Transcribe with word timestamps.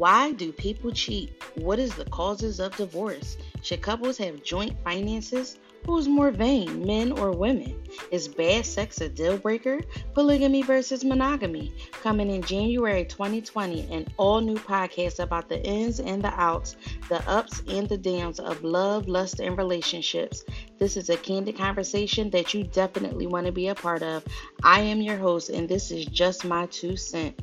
Why 0.00 0.32
do 0.32 0.50
people 0.50 0.92
cheat? 0.92 1.42
What 1.56 1.78
is 1.78 1.94
the 1.94 2.06
causes 2.06 2.58
of 2.58 2.74
divorce? 2.74 3.36
Should 3.60 3.82
couples 3.82 4.16
have 4.16 4.42
joint 4.42 4.82
finances? 4.82 5.58
Who's 5.84 6.08
more 6.08 6.30
vain, 6.30 6.86
men 6.86 7.12
or 7.12 7.32
women? 7.32 7.74
Is 8.10 8.26
bad 8.26 8.64
sex 8.64 9.02
a 9.02 9.10
deal 9.10 9.36
breaker? 9.36 9.82
Polygamy 10.14 10.62
versus 10.62 11.04
monogamy. 11.04 11.74
Coming 12.02 12.30
in 12.30 12.40
January 12.40 13.04
2020, 13.04 13.92
an 13.92 14.06
all 14.16 14.40
new 14.40 14.56
podcast 14.56 15.18
about 15.18 15.50
the 15.50 15.62
ins 15.66 16.00
and 16.00 16.22
the 16.22 16.32
outs, 16.40 16.76
the 17.10 17.22
ups 17.28 17.62
and 17.68 17.86
the 17.86 17.98
downs 17.98 18.40
of 18.40 18.64
love, 18.64 19.06
lust, 19.06 19.38
and 19.38 19.58
relationships. 19.58 20.44
This 20.80 20.96
is 20.96 21.10
a 21.10 21.16
candid 21.18 21.58
conversation 21.58 22.30
that 22.30 22.54
you 22.54 22.64
definitely 22.64 23.26
want 23.26 23.44
to 23.44 23.52
be 23.52 23.68
a 23.68 23.74
part 23.74 24.02
of. 24.02 24.24
I 24.62 24.80
am 24.80 25.02
your 25.02 25.18
host, 25.18 25.50
and 25.50 25.68
this 25.68 25.90
is 25.90 26.06
just 26.06 26.42
my 26.46 26.64
two 26.68 26.96
cents. 26.96 27.38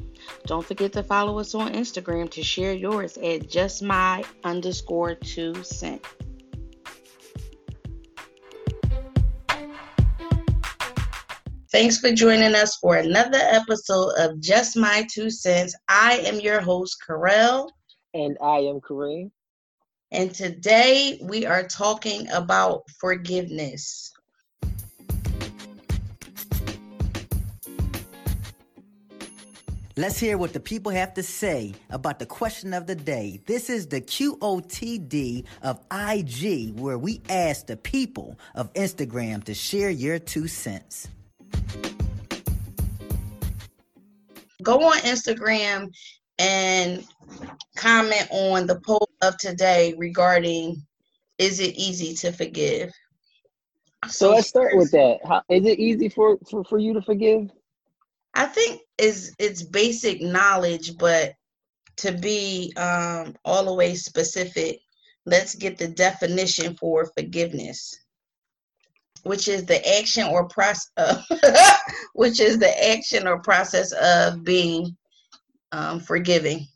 Don't 0.48 0.66
forget 0.66 0.92
to 0.94 1.04
follow 1.04 1.38
us 1.38 1.54
on 1.54 1.74
Instagram 1.74 2.32
to 2.32 2.42
share 2.42 2.74
yours 2.74 3.16
at 3.18 3.48
just 3.48 3.84
my 3.84 4.24
underscore 4.44 5.14
two 5.14 5.54
cent. 5.64 6.04
Thanks 11.72 12.00
for 12.00 12.12
joining 12.12 12.56
us 12.56 12.78
for 12.78 12.96
another 12.96 13.38
episode 13.40 14.14
of 14.18 14.40
Just 14.40 14.76
My 14.76 15.06
Two 15.12 15.30
Cents. 15.30 15.76
I 15.88 16.24
am 16.26 16.40
your 16.40 16.60
host, 16.60 16.98
Karel. 17.06 17.72
And 18.16 18.36
I 18.42 18.62
am 18.62 18.82
Kareem. 18.82 19.30
And 20.12 20.34
today 20.34 21.20
we 21.22 21.46
are 21.46 21.68
talking 21.68 22.30
about 22.32 22.84
forgiveness. 22.98 24.14
Let's 29.98 30.18
hear 30.20 30.38
what 30.38 30.54
the 30.54 30.60
people 30.60 30.92
have 30.92 31.14
to 31.16 31.24
say 31.24 31.74
about 31.90 32.20
the 32.20 32.26
question 32.26 32.74
of 32.74 32.86
the 32.86 32.96
day. 32.96 33.42
This 33.48 33.70
is 33.70 33.88
the 33.88 34.00
QOTD 34.00 35.44
of 35.64 35.80
IG, 35.92 36.80
where 36.80 37.00
we 37.00 37.22
ask 37.30 37.66
the 37.66 37.76
people 37.76 38.38
of 38.56 38.72
Instagram 38.74 39.44
to 39.46 39.54
share 39.54 39.90
your 39.90 40.20
two 40.20 40.48
cents. 40.48 41.10
Go 44.62 44.84
on 44.84 45.00
Instagram 45.00 45.92
and 46.40 47.06
comment 47.76 48.28
on 48.32 48.68
the 48.68 48.80
poll 48.80 49.10
of 49.22 49.38
today 49.38 49.94
regarding 49.98 50.84
is 51.38 51.60
it 51.60 51.76
easy 51.76 52.16
to 52.16 52.32
forgive? 52.32 52.92
So, 54.08 54.32
let's 54.32 54.48
start 54.48 54.76
with 54.76 54.92
that. 54.92 55.20
How, 55.28 55.42
is 55.50 55.66
it 55.66 55.80
easy 55.80 56.10
for, 56.10 56.38
for, 56.50 56.64
for 56.64 56.78
you 56.78 56.94
to 56.94 57.02
forgive? 57.02 57.50
I 58.34 58.46
think 58.46 58.82
is 58.98 59.36
it's 59.40 59.64
basic 59.64 60.22
knowledge, 60.22 60.98
but 60.98 61.34
to 61.98 62.12
be 62.12 62.74
um, 62.78 63.36
all 63.44 63.66
the 63.66 63.74
way 63.74 63.96
specific, 63.96 64.80
let's 65.26 65.56
get 65.56 65.78
the 65.78 65.88
definition 65.88 66.76
for 66.76 67.06
forgiveness 67.18 67.96
which 69.28 69.48
is 69.48 69.66
the 69.66 69.98
action 70.00 70.26
or 70.26 70.48
process, 70.48 70.90
which 72.14 72.40
is 72.40 72.58
the 72.58 72.90
action 72.90 73.28
or 73.28 73.42
process 73.42 73.92
of 73.94 74.44
being 74.44 74.96
um, 75.72 76.00
forgiving. 76.00 76.68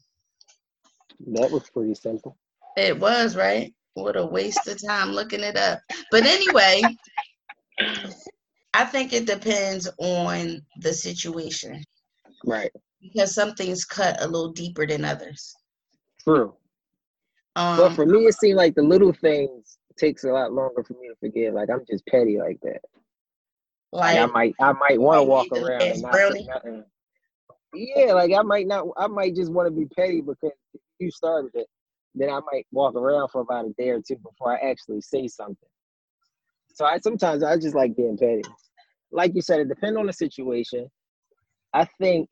That 1.28 1.52
was 1.52 1.70
pretty 1.70 1.96
simple. 1.96 2.38
It 2.78 3.00
was 3.00 3.36
right. 3.36 3.74
What 3.94 4.16
a 4.16 4.26
waste 4.26 4.68
of 4.68 4.82
time 4.86 5.12
looking 5.12 5.42
it 5.42 5.58
up. 5.58 5.80
But 6.10 6.26
anyway, 6.26 6.82
I 8.74 8.86
think 8.86 9.14
it 9.14 9.26
depends 9.26 9.90
on 10.00 10.62
the 10.78 10.94
situation. 10.94 11.84
Right. 12.46 12.72
Because 13.02 13.36
some 13.36 13.54
things 13.54 13.86
cut 13.86 14.22
a 14.22 14.28
little 14.28 14.52
deeper 14.54 14.88
than 14.88 15.04
others. 15.04 15.54
True. 16.24 16.56
Um, 17.56 17.78
but 17.78 17.94
for 17.94 18.06
me, 18.06 18.26
it 18.26 18.36
seemed 18.36 18.58
like 18.58 18.76
the 18.76 18.82
little 18.82 19.12
things 19.12 19.78
takes 19.98 20.24
a 20.24 20.32
lot 20.32 20.54
longer 20.54 20.84
for 20.84 20.94
me 20.94 21.10
to 21.10 21.16
forgive. 21.20 21.54
Like 21.54 21.70
I'm 21.70 21.84
just 21.90 22.06
petty 22.08 22.38
like 22.38 22.60
that. 22.62 22.82
Like, 23.92 24.16
like 24.16 24.20
I 24.20 24.26
might 24.28 24.56
I 24.62 24.72
might 24.72 25.02
want 25.02 25.20
to 25.20 25.24
walk 25.24 25.48
around 25.52 25.82
and 25.82 26.02
not 26.02 26.14
say 26.16 26.46
nothing. 26.46 26.86
Yeah, 27.74 28.14
like 28.14 28.32
I 28.34 28.42
might 28.42 28.68
not 28.68 28.88
I 28.98 29.08
might 29.08 29.36
just 29.36 29.52
want 29.52 29.68
to 29.68 29.72
be 29.72 29.86
petty 29.86 30.22
because 30.22 30.52
you 31.00 31.12
started 31.12 31.52
it. 31.56 31.68
Then 32.16 32.30
I 32.30 32.40
might 32.52 32.68
walk 32.72 32.96
around 32.96 33.30
for 33.30 33.42
about 33.42 33.66
a 33.66 33.74
day 33.78 33.90
or 33.90 34.02
two 34.06 34.18
before 34.18 34.58
I 34.58 34.70
actually 34.70 35.02
say 35.02 35.28
something. 35.28 35.70
So 36.74 36.86
I 36.86 37.00
sometimes 37.00 37.44
I 37.44 37.58
just 37.58 37.76
like 37.76 37.96
being 37.96 38.18
petty. 38.18 38.44
Like 39.12 39.34
you 39.36 39.42
said, 39.42 39.60
it 39.60 39.70
depends 39.70 39.98
on 39.98 40.08
the 40.08 40.14
situation. 40.14 40.90
I 41.74 41.86
think 42.00 42.30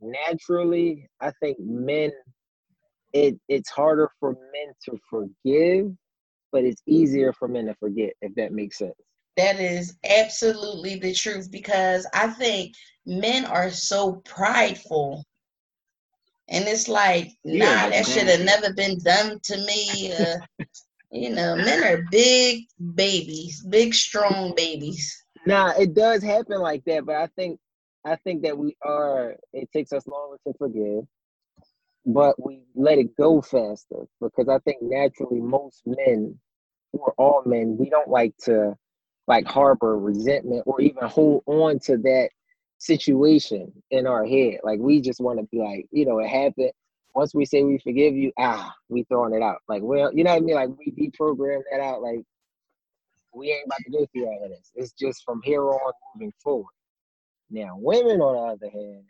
naturally, 0.00 1.08
I 1.20 1.32
think 1.40 1.58
men 1.60 2.10
it 3.12 3.38
it's 3.48 3.70
harder 3.70 4.10
for 4.20 4.32
men 4.32 4.72
to 4.86 4.98
forgive 5.08 5.92
but 6.52 6.64
it's 6.64 6.82
easier 6.86 7.32
for 7.32 7.48
men 7.48 7.66
to 7.66 7.74
forget, 7.74 8.12
if 8.22 8.34
that 8.34 8.52
makes 8.52 8.78
sense. 8.78 8.94
That 9.40 9.58
is 9.58 9.96
absolutely 10.04 10.98
the 10.98 11.14
truth 11.14 11.50
because 11.50 12.06
I 12.12 12.26
think 12.26 12.74
men 13.06 13.46
are 13.46 13.70
so 13.70 14.16
prideful. 14.26 15.24
And 16.50 16.68
it's 16.68 16.88
like, 16.88 17.30
yeah, 17.42 17.84
nah, 17.84 17.88
that 17.88 18.06
should 18.06 18.28
have 18.28 18.42
never 18.42 18.74
been 18.74 18.98
done 18.98 19.40
to 19.44 19.56
me. 19.56 20.12
Uh, 20.12 20.36
you 21.10 21.30
know, 21.30 21.56
men 21.56 21.82
are 21.82 22.04
big 22.10 22.66
babies, 22.94 23.64
big 23.64 23.94
strong 23.94 24.52
babies. 24.54 25.24
Nah, 25.46 25.72
it 25.78 25.94
does 25.94 26.22
happen 26.22 26.60
like 26.60 26.84
that, 26.84 27.06
but 27.06 27.16
I 27.16 27.28
think 27.28 27.58
I 28.04 28.16
think 28.16 28.42
that 28.42 28.58
we 28.58 28.76
are 28.82 29.36
it 29.54 29.72
takes 29.72 29.94
us 29.94 30.06
longer 30.06 30.36
to 30.46 30.52
forgive, 30.58 31.06
but 32.04 32.34
we 32.44 32.60
let 32.74 32.98
it 32.98 33.16
go 33.16 33.40
faster 33.40 34.04
because 34.20 34.50
I 34.50 34.58
think 34.58 34.82
naturally 34.82 35.40
most 35.40 35.80
men 35.86 36.38
or 36.92 37.14
all 37.16 37.42
men, 37.46 37.78
we 37.78 37.88
don't 37.88 38.08
like 38.10 38.36
to 38.44 38.76
like 39.26 39.46
harbor 39.46 39.98
resentment 39.98 40.62
or 40.66 40.80
even 40.80 41.04
hold 41.04 41.42
on 41.46 41.78
to 41.80 41.96
that 41.98 42.30
situation 42.78 43.72
in 43.90 44.06
our 44.06 44.24
head. 44.26 44.58
Like 44.62 44.80
we 44.80 45.00
just 45.00 45.20
want 45.20 45.38
to 45.38 45.46
be 45.52 45.58
like, 45.58 45.86
you 45.90 46.06
know, 46.06 46.18
it 46.18 46.28
happened. 46.28 46.72
Once 47.14 47.34
we 47.34 47.44
say 47.44 47.62
we 47.62 47.78
forgive 47.78 48.14
you, 48.14 48.32
ah, 48.38 48.72
we 48.88 49.02
throwing 49.04 49.34
it 49.34 49.42
out. 49.42 49.58
Like, 49.68 49.82
well, 49.82 50.12
you 50.14 50.24
know 50.24 50.30
what 50.30 50.42
I 50.42 50.44
mean? 50.44 50.54
Like 50.54 50.70
we 50.78 50.92
deprogram 50.92 51.60
that 51.70 51.80
out. 51.80 52.02
Like 52.02 52.20
we 53.34 53.50
ain't 53.50 53.66
about 53.66 53.78
to 53.84 53.90
go 53.90 54.06
through 54.12 54.26
all 54.26 54.44
of 54.44 54.50
this. 54.50 54.72
It's 54.74 54.92
just 54.92 55.24
from 55.24 55.40
here 55.44 55.62
on 55.62 55.92
moving 56.14 56.32
forward. 56.42 56.72
Now, 57.50 57.76
women 57.76 58.20
on 58.20 58.34
the 58.34 58.66
other 58.66 58.70
hand, 58.70 59.02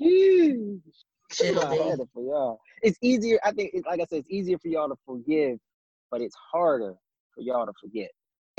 sheesh, 0.00 0.80
it's 1.30 2.10
for 2.12 2.22
y'all. 2.22 2.60
It's 2.82 2.98
easier. 3.00 3.38
I 3.44 3.52
think, 3.52 3.72
like 3.86 4.00
I 4.00 4.04
said, 4.04 4.20
it's 4.20 4.30
easier 4.30 4.58
for 4.58 4.68
y'all 4.68 4.88
to 4.88 4.96
forgive, 5.06 5.58
but 6.10 6.20
it's 6.20 6.36
harder 6.52 6.94
for 7.34 7.40
y'all 7.40 7.66
to 7.66 7.72
forget. 7.80 8.10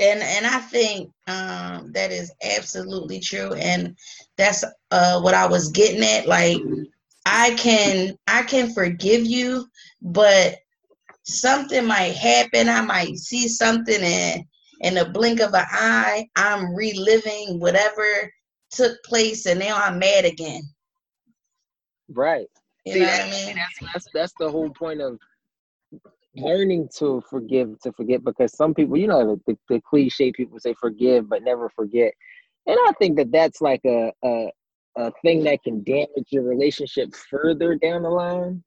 And 0.02 0.20
and 0.20 0.46
I 0.46 0.58
think 0.58 1.10
um, 1.28 1.92
that 1.92 2.10
is 2.10 2.32
absolutely 2.42 3.20
true, 3.20 3.54
and 3.54 3.96
that's 4.36 4.64
uh, 4.90 5.20
what 5.20 5.34
I 5.34 5.46
was 5.46 5.70
getting 5.70 6.02
at. 6.02 6.26
Like 6.26 6.58
I 7.24 7.54
can 7.54 8.16
I 8.26 8.42
can 8.42 8.72
forgive 8.72 9.24
you, 9.24 9.68
but 10.00 10.56
something 11.22 11.86
might 11.86 12.16
happen. 12.16 12.68
I 12.68 12.80
might 12.80 13.16
see 13.16 13.46
something 13.46 14.02
and 14.02 14.44
in 14.80 14.94
the 14.94 15.06
blink 15.06 15.40
of 15.40 15.54
an 15.54 15.64
eye, 15.70 16.28
I'm 16.34 16.74
reliving 16.74 17.60
whatever 17.60 18.04
took 18.72 19.02
place, 19.04 19.46
and 19.46 19.60
now 19.60 19.76
I'm 19.76 19.98
mad 19.98 20.24
again. 20.24 20.62
Right. 22.08 22.48
You 22.84 22.94
see, 22.94 23.00
know 23.00 23.06
what 23.06 23.20
I 23.20 23.30
mean? 23.30 23.56
That's, 23.56 23.92
that's 23.92 24.08
that's 24.12 24.32
the 24.40 24.50
whole 24.50 24.70
point 24.70 25.00
of 25.00 25.18
learning 26.36 26.88
to 26.96 27.22
forgive 27.28 27.78
to 27.80 27.92
forget 27.92 28.24
because 28.24 28.56
some 28.56 28.74
people 28.74 28.96
you 28.96 29.06
know 29.06 29.38
the, 29.46 29.56
the, 29.68 29.80
cliche 29.80 30.32
people 30.32 30.58
say 30.58 30.74
forgive 30.80 31.28
but 31.28 31.42
never 31.42 31.68
forget. 31.68 32.12
And 32.66 32.76
i 32.86 32.92
think 32.98 33.16
that 33.16 33.32
that's 33.32 33.60
like 33.60 33.82
a, 33.84 34.12
a 34.24 34.50
a 34.96 35.10
thing 35.22 35.42
that 35.44 35.62
can 35.62 35.82
damage 35.84 36.28
your 36.30 36.44
relationship 36.44 37.14
further 37.30 37.74
down 37.74 38.02
the 38.02 38.10
line. 38.10 38.62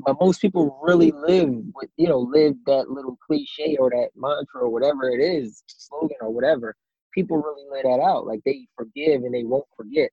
But 0.00 0.16
most 0.20 0.40
people 0.40 0.80
really 0.82 1.12
live 1.12 1.50
with 1.74 1.90
you 1.96 2.08
know 2.08 2.18
live 2.18 2.54
that 2.66 2.90
little 2.90 3.16
cliche 3.24 3.76
or 3.78 3.90
that 3.90 4.10
mantra 4.16 4.62
or 4.62 4.68
whatever 4.68 5.08
it 5.08 5.20
is 5.20 5.62
slogan 5.68 6.16
or 6.20 6.30
whatever. 6.30 6.74
People 7.14 7.36
really 7.36 7.64
lay 7.70 7.82
that 7.82 8.02
out. 8.02 8.26
Like 8.26 8.40
they 8.44 8.66
forgive 8.76 9.22
and 9.22 9.34
they 9.34 9.44
won't 9.44 9.66
forget. 9.76 10.10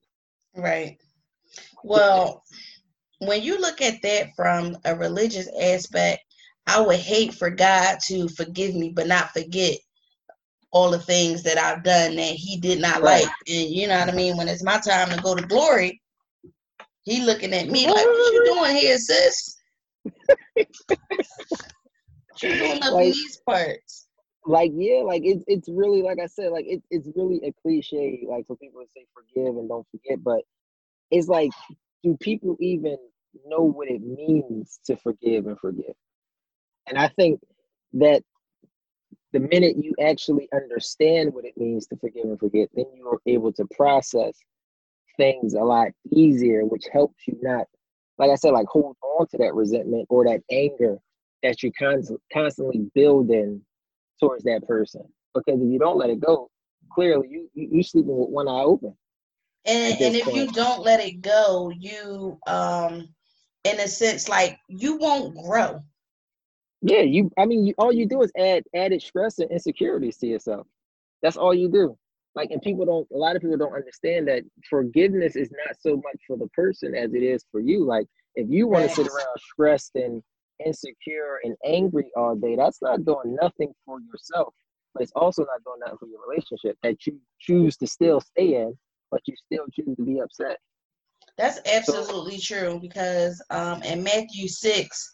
Right. 0.55 0.97
Well 1.83 2.43
when 3.19 3.43
you 3.43 3.59
look 3.59 3.81
at 3.81 4.01
that 4.01 4.29
from 4.35 4.77
a 4.85 4.95
religious 4.95 5.49
aspect 5.61 6.23
I 6.67 6.81
would 6.81 6.99
hate 6.99 7.33
for 7.33 7.49
God 7.49 7.97
to 8.07 8.27
forgive 8.29 8.75
me, 8.75 8.91
but 8.95 9.07
not 9.07 9.31
forget 9.31 9.77
all 10.71 10.91
the 10.91 10.99
things 10.99 11.43
that 11.43 11.57
I've 11.57 11.83
done 11.83 12.15
that 12.15 12.33
He 12.33 12.57
did 12.57 12.79
not 12.79 13.01
right. 13.01 13.23
like. 13.23 13.33
And 13.47 13.69
you 13.69 13.87
know 13.87 13.99
what 13.99 14.09
I 14.09 14.13
mean? 14.13 14.37
When 14.37 14.47
it's 14.47 14.63
my 14.63 14.79
time 14.79 15.09
to 15.09 15.21
go 15.21 15.35
to 15.35 15.45
glory, 15.45 16.01
He 17.03 17.21
looking 17.23 17.53
at 17.53 17.69
me 17.69 17.87
like, 17.87 18.05
"What 18.05 18.33
you 18.33 18.45
doing 18.45 18.75
here, 18.75 18.97
sis? 18.97 19.57
what 20.53 20.67
you 22.43 22.57
doing 22.57 22.83
up 22.83 22.93
like, 22.93 23.05
in 23.05 23.11
these 23.11 23.41
parts?" 23.45 24.07
Like 24.45 24.71
yeah, 24.75 25.01
like 25.01 25.23
it's 25.25 25.43
it's 25.47 25.69
really 25.69 26.01
like 26.01 26.19
I 26.19 26.27
said, 26.27 26.51
like 26.51 26.65
it's 26.67 26.85
it's 26.91 27.09
really 27.15 27.41
a 27.45 27.53
cliche, 27.61 28.25
like 28.27 28.45
for 28.47 28.55
people 28.57 28.81
to 28.81 28.87
say 28.95 29.05
forgive 29.13 29.57
and 29.57 29.67
don't 29.67 29.87
forget, 29.91 30.23
but 30.23 30.41
it's 31.11 31.27
like, 31.27 31.51
do 32.03 32.15
people 32.17 32.55
even 32.59 32.97
know 33.45 33.61
what 33.61 33.89
it 33.89 34.01
means 34.01 34.79
to 34.85 34.95
forgive 34.97 35.47
and 35.47 35.59
forget. 35.59 35.95
And 36.87 36.97
I 36.97 37.07
think 37.09 37.39
that 37.93 38.23
the 39.31 39.39
minute 39.39 39.77
you 39.77 39.93
actually 40.01 40.49
understand 40.53 41.33
what 41.33 41.45
it 41.45 41.57
means 41.57 41.87
to 41.87 41.97
forgive 41.97 42.25
and 42.25 42.39
forget, 42.39 42.69
then 42.73 42.85
you 42.95 43.07
are 43.07 43.19
able 43.25 43.51
to 43.53 43.65
process 43.75 44.33
things 45.17 45.53
a 45.53 45.61
lot 45.61 45.89
easier, 46.11 46.65
which 46.65 46.85
helps 46.91 47.27
you 47.27 47.37
not, 47.41 47.67
like 48.17 48.31
I 48.31 48.35
said, 48.35 48.51
like 48.51 48.67
hold 48.67 48.95
on 49.01 49.27
to 49.27 49.37
that 49.37 49.53
resentment 49.53 50.07
or 50.09 50.25
that 50.25 50.41
anger 50.51 50.97
that 51.43 51.61
you're 51.61 51.71
const- 51.77 52.11
constantly 52.33 52.89
building 52.95 53.61
towards 54.19 54.43
that 54.43 54.65
person. 54.67 55.03
Because 55.33 55.61
if 55.61 55.69
you 55.69 55.79
don't 55.79 55.97
let 55.97 56.09
it 56.09 56.19
go, 56.19 56.49
clearly 56.91 57.27
you 57.29 57.49
you, 57.53 57.69
you 57.71 57.83
sleeping 57.83 58.17
with 58.17 58.29
one 58.29 58.47
eye 58.47 58.63
open. 58.63 58.95
And 59.65 60.01
and 60.01 60.15
if 60.15 60.25
point. 60.25 60.35
you 60.35 60.47
don't 60.51 60.83
let 60.83 60.99
it 60.99 61.21
go, 61.21 61.71
you 61.77 62.39
um 62.47 63.09
in 63.63 63.79
a 63.79 63.87
sense 63.87 64.27
like 64.27 64.57
you 64.67 64.97
won't 64.97 65.35
grow. 65.35 65.81
Yeah, 66.81 67.01
you 67.01 67.31
I 67.37 67.45
mean 67.45 67.65
you 67.65 67.73
all 67.77 67.91
you 67.91 68.05
do 68.05 68.21
is 68.21 68.31
add 68.37 68.63
added 68.75 69.01
stress 69.01 69.39
and 69.39 69.51
insecurities 69.51 70.17
to 70.17 70.27
yourself. 70.27 70.65
That's 71.21 71.37
all 71.37 71.53
you 71.53 71.69
do. 71.69 71.97
Like 72.35 72.51
and 72.51 72.61
people 72.61 72.85
don't 72.85 73.07
a 73.13 73.17
lot 73.17 73.35
of 73.35 73.41
people 73.41 73.57
don't 73.57 73.75
understand 73.75 74.27
that 74.27 74.43
forgiveness 74.69 75.35
is 75.35 75.51
not 75.51 75.75
so 75.79 75.95
much 75.97 76.21
for 76.25 76.37
the 76.37 76.47
person 76.47 76.95
as 76.95 77.13
it 77.13 77.23
is 77.23 77.43
for 77.51 77.59
you. 77.59 77.85
Like 77.85 78.07
if 78.35 78.49
you 78.49 78.67
want 78.67 78.87
to 78.87 78.95
sit 78.95 79.07
around 79.07 79.37
stressed 79.37 79.95
and 79.95 80.23
insecure 80.65 81.39
and 81.43 81.55
angry 81.65 82.11
all 82.15 82.35
day, 82.35 82.55
that's 82.55 82.81
not 82.81 83.03
doing 83.03 83.35
nothing 83.41 83.73
for 83.85 83.99
yourself. 83.99 84.53
But 84.93 85.03
it's 85.03 85.11
also 85.15 85.43
not 85.43 85.63
doing 85.65 85.79
nothing 85.81 85.97
for 85.99 86.07
your 86.07 86.21
relationship 86.27 86.77
that 86.83 87.05
you 87.05 87.19
choose 87.39 87.77
to 87.77 87.87
still 87.87 88.21
stay 88.21 88.55
in, 88.55 88.77
but 89.11 89.21
you 89.25 89.35
still 89.35 89.65
choose 89.71 89.95
to 89.97 90.03
be 90.03 90.19
upset. 90.19 90.57
That's 91.37 91.59
absolutely 91.71 92.37
so, 92.37 92.55
true 92.55 92.79
because 92.79 93.41
um, 93.49 93.81
in 93.83 94.03
Matthew 94.03 94.47
6, 94.47 95.13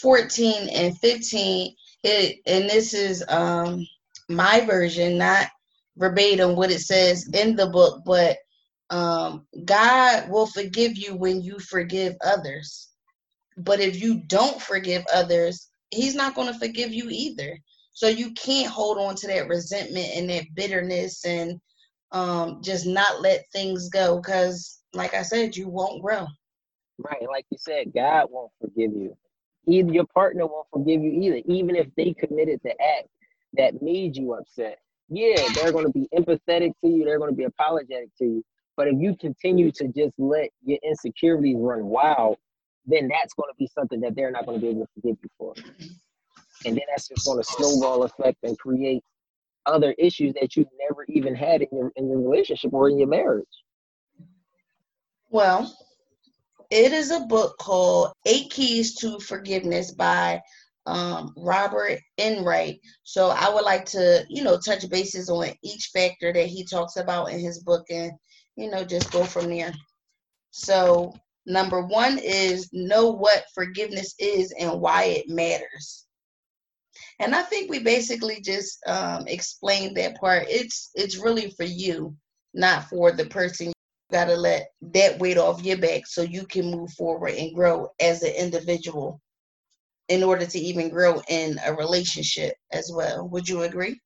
14 0.00 0.68
and 0.70 0.98
15, 0.98 1.74
it 2.04 2.38
and 2.46 2.68
this 2.70 2.94
is 2.94 3.24
um, 3.28 3.86
my 4.28 4.60
version, 4.60 5.18
not 5.18 5.48
verbatim 5.96 6.56
what 6.56 6.70
it 6.70 6.80
says 6.80 7.28
in 7.34 7.56
the 7.56 7.66
book, 7.68 8.02
but 8.04 8.36
um, 8.90 9.46
God 9.64 10.30
will 10.30 10.46
forgive 10.46 10.96
you 10.96 11.16
when 11.16 11.42
you 11.42 11.58
forgive 11.58 12.14
others. 12.24 12.88
But 13.56 13.80
if 13.80 14.00
you 14.00 14.22
don't 14.26 14.60
forgive 14.62 15.04
others, 15.12 15.68
he's 15.90 16.14
not 16.14 16.34
going 16.34 16.52
to 16.52 16.58
forgive 16.58 16.92
you 16.92 17.08
either. 17.10 17.58
So 17.92 18.06
you 18.08 18.32
can't 18.34 18.70
hold 18.70 18.98
on 18.98 19.16
to 19.16 19.26
that 19.26 19.48
resentment 19.48 20.06
and 20.14 20.30
that 20.30 20.54
bitterness 20.54 21.24
and 21.24 21.60
um, 22.12 22.62
just 22.62 22.86
not 22.86 23.20
let 23.20 23.46
things 23.52 23.88
go 23.88 24.18
because, 24.20 24.80
like 24.94 25.14
I 25.14 25.22
said, 25.22 25.56
you 25.56 25.68
won't 25.68 26.02
grow. 26.02 26.26
Right. 26.98 27.26
Like 27.28 27.46
you 27.50 27.58
said, 27.58 27.92
God 27.94 28.26
won't 28.30 28.52
forgive 28.60 28.92
you. 28.92 29.16
Either 29.68 29.92
your 29.92 30.06
partner 30.06 30.46
won't 30.46 30.66
forgive 30.72 31.02
you 31.02 31.12
either, 31.20 31.42
even 31.46 31.76
if 31.76 31.86
they 31.96 32.14
committed 32.14 32.60
the 32.64 32.70
act 32.70 33.08
that 33.54 33.82
made 33.82 34.16
you 34.16 34.34
upset. 34.34 34.78
Yeah, 35.08 35.36
they're 35.54 35.72
going 35.72 35.86
to 35.86 35.92
be 35.92 36.08
empathetic 36.14 36.72
to 36.82 36.88
you, 36.88 37.04
they're 37.04 37.18
going 37.18 37.30
to 37.30 37.36
be 37.36 37.44
apologetic 37.44 38.08
to 38.18 38.24
you. 38.24 38.44
But 38.76 38.88
if 38.88 38.94
you 38.98 39.16
continue 39.16 39.72
to 39.72 39.88
just 39.88 40.14
let 40.18 40.50
your 40.64 40.78
insecurities 40.82 41.56
run 41.58 41.84
wild, 41.84 42.36
then 42.86 43.08
that's 43.08 43.34
going 43.34 43.50
to 43.50 43.56
be 43.58 43.68
something 43.74 44.00
that 44.00 44.14
they're 44.14 44.30
not 44.30 44.46
going 44.46 44.60
to 44.60 44.62
be 44.62 44.70
able 44.70 44.86
to 44.86 44.88
forgive 44.94 45.16
you 45.22 45.28
for. 45.36 45.54
And 46.64 46.76
then 46.76 46.84
that's 46.88 47.08
just 47.08 47.26
going 47.26 47.38
to 47.38 47.44
snowball 47.44 48.04
effect 48.04 48.38
and 48.42 48.58
create 48.58 49.02
other 49.66 49.94
issues 49.98 50.32
that 50.40 50.56
you 50.56 50.66
never 50.88 51.04
even 51.08 51.34
had 51.34 51.62
in 51.62 51.68
your 51.72 51.92
in 51.96 52.08
your 52.08 52.20
relationship 52.20 52.72
or 52.72 52.88
in 52.88 52.98
your 52.98 53.08
marriage. 53.08 53.46
Well, 55.30 55.76
it 56.70 56.92
is 56.92 57.10
a 57.10 57.20
book 57.20 57.56
called 57.58 58.12
Eight 58.26 58.50
Keys 58.50 58.94
to 58.96 59.18
Forgiveness 59.18 59.92
by 59.92 60.40
um, 60.86 61.32
Robert 61.36 62.00
Enright. 62.18 62.80
So 63.02 63.28
I 63.28 63.52
would 63.52 63.64
like 63.64 63.84
to, 63.86 64.24
you 64.28 64.42
know, 64.42 64.58
touch 64.58 64.88
bases 64.88 65.28
on 65.28 65.50
each 65.62 65.90
factor 65.92 66.32
that 66.32 66.46
he 66.46 66.64
talks 66.64 66.96
about 66.96 67.30
in 67.30 67.40
his 67.40 67.62
book 67.62 67.84
and, 67.90 68.12
you 68.56 68.70
know, 68.70 68.84
just 68.84 69.12
go 69.12 69.24
from 69.24 69.50
there. 69.50 69.72
So 70.50 71.14
Number 71.48 71.80
one 71.80 72.18
is 72.18 72.68
know 72.74 73.10
what 73.10 73.46
forgiveness 73.54 74.14
is 74.18 74.52
and 74.52 74.82
why 74.82 75.04
it 75.04 75.30
matters. 75.30 76.04
And 77.20 77.34
I 77.34 77.42
think 77.42 77.70
we 77.70 77.78
basically 77.78 78.42
just 78.42 78.78
um, 78.86 79.26
explained 79.26 79.96
that 79.96 80.20
part. 80.20 80.44
It's 80.48 80.90
it's 80.94 81.16
really 81.16 81.50
for 81.52 81.64
you, 81.64 82.14
not 82.52 82.90
for 82.90 83.12
the 83.12 83.24
person. 83.24 83.72
You 84.10 84.18
gotta 84.18 84.36
let 84.36 84.72
that 84.82 85.18
weight 85.18 85.38
off 85.38 85.64
your 85.64 85.78
back 85.78 86.06
so 86.06 86.22
you 86.22 86.46
can 86.46 86.70
move 86.70 86.92
forward 86.92 87.34
and 87.34 87.54
grow 87.54 87.90
as 88.00 88.22
an 88.22 88.32
individual 88.34 89.20
in 90.08 90.22
order 90.22 90.46
to 90.46 90.58
even 90.58 90.88
grow 90.90 91.22
in 91.28 91.58
a 91.64 91.74
relationship 91.74 92.56
as 92.72 92.90
well. 92.92 93.28
Would 93.28 93.48
you 93.48 93.62
agree? 93.62 94.00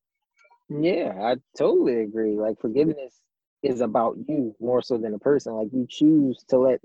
Yeah, 0.69 1.13
I 1.21 1.35
totally 1.57 2.01
agree. 2.01 2.35
Like 2.37 2.59
forgiveness 2.59 3.21
is 3.63 3.81
about 3.81 4.17
you 4.27 4.55
more 4.59 4.81
so 4.81 4.97
than 4.97 5.13
a 5.13 5.19
person. 5.19 5.53
Like 5.53 5.69
you 5.73 5.87
choose 5.89 6.43
to 6.49 6.59
let 6.59 6.81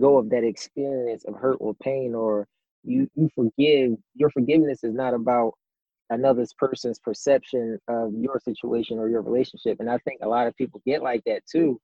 go 0.00 0.18
of 0.18 0.30
that 0.30 0.44
experience 0.44 1.24
of 1.24 1.34
hurt 1.36 1.58
or 1.60 1.74
pain 1.74 2.14
or 2.14 2.46
you 2.84 3.08
you 3.14 3.28
forgive 3.34 3.96
your 4.14 4.30
forgiveness 4.30 4.84
is 4.84 4.94
not 4.94 5.14
about 5.14 5.54
another 6.10 6.44
person's 6.58 6.98
perception 6.98 7.78
of 7.88 8.12
your 8.14 8.40
situation 8.40 8.98
or 8.98 9.08
your 9.08 9.22
relationship 9.22 9.78
and 9.80 9.90
i 9.90 9.98
think 9.98 10.20
a 10.22 10.28
lot 10.28 10.46
of 10.46 10.56
people 10.56 10.82
get 10.86 11.02
like 11.02 11.22
that 11.26 11.42
too 11.50 11.80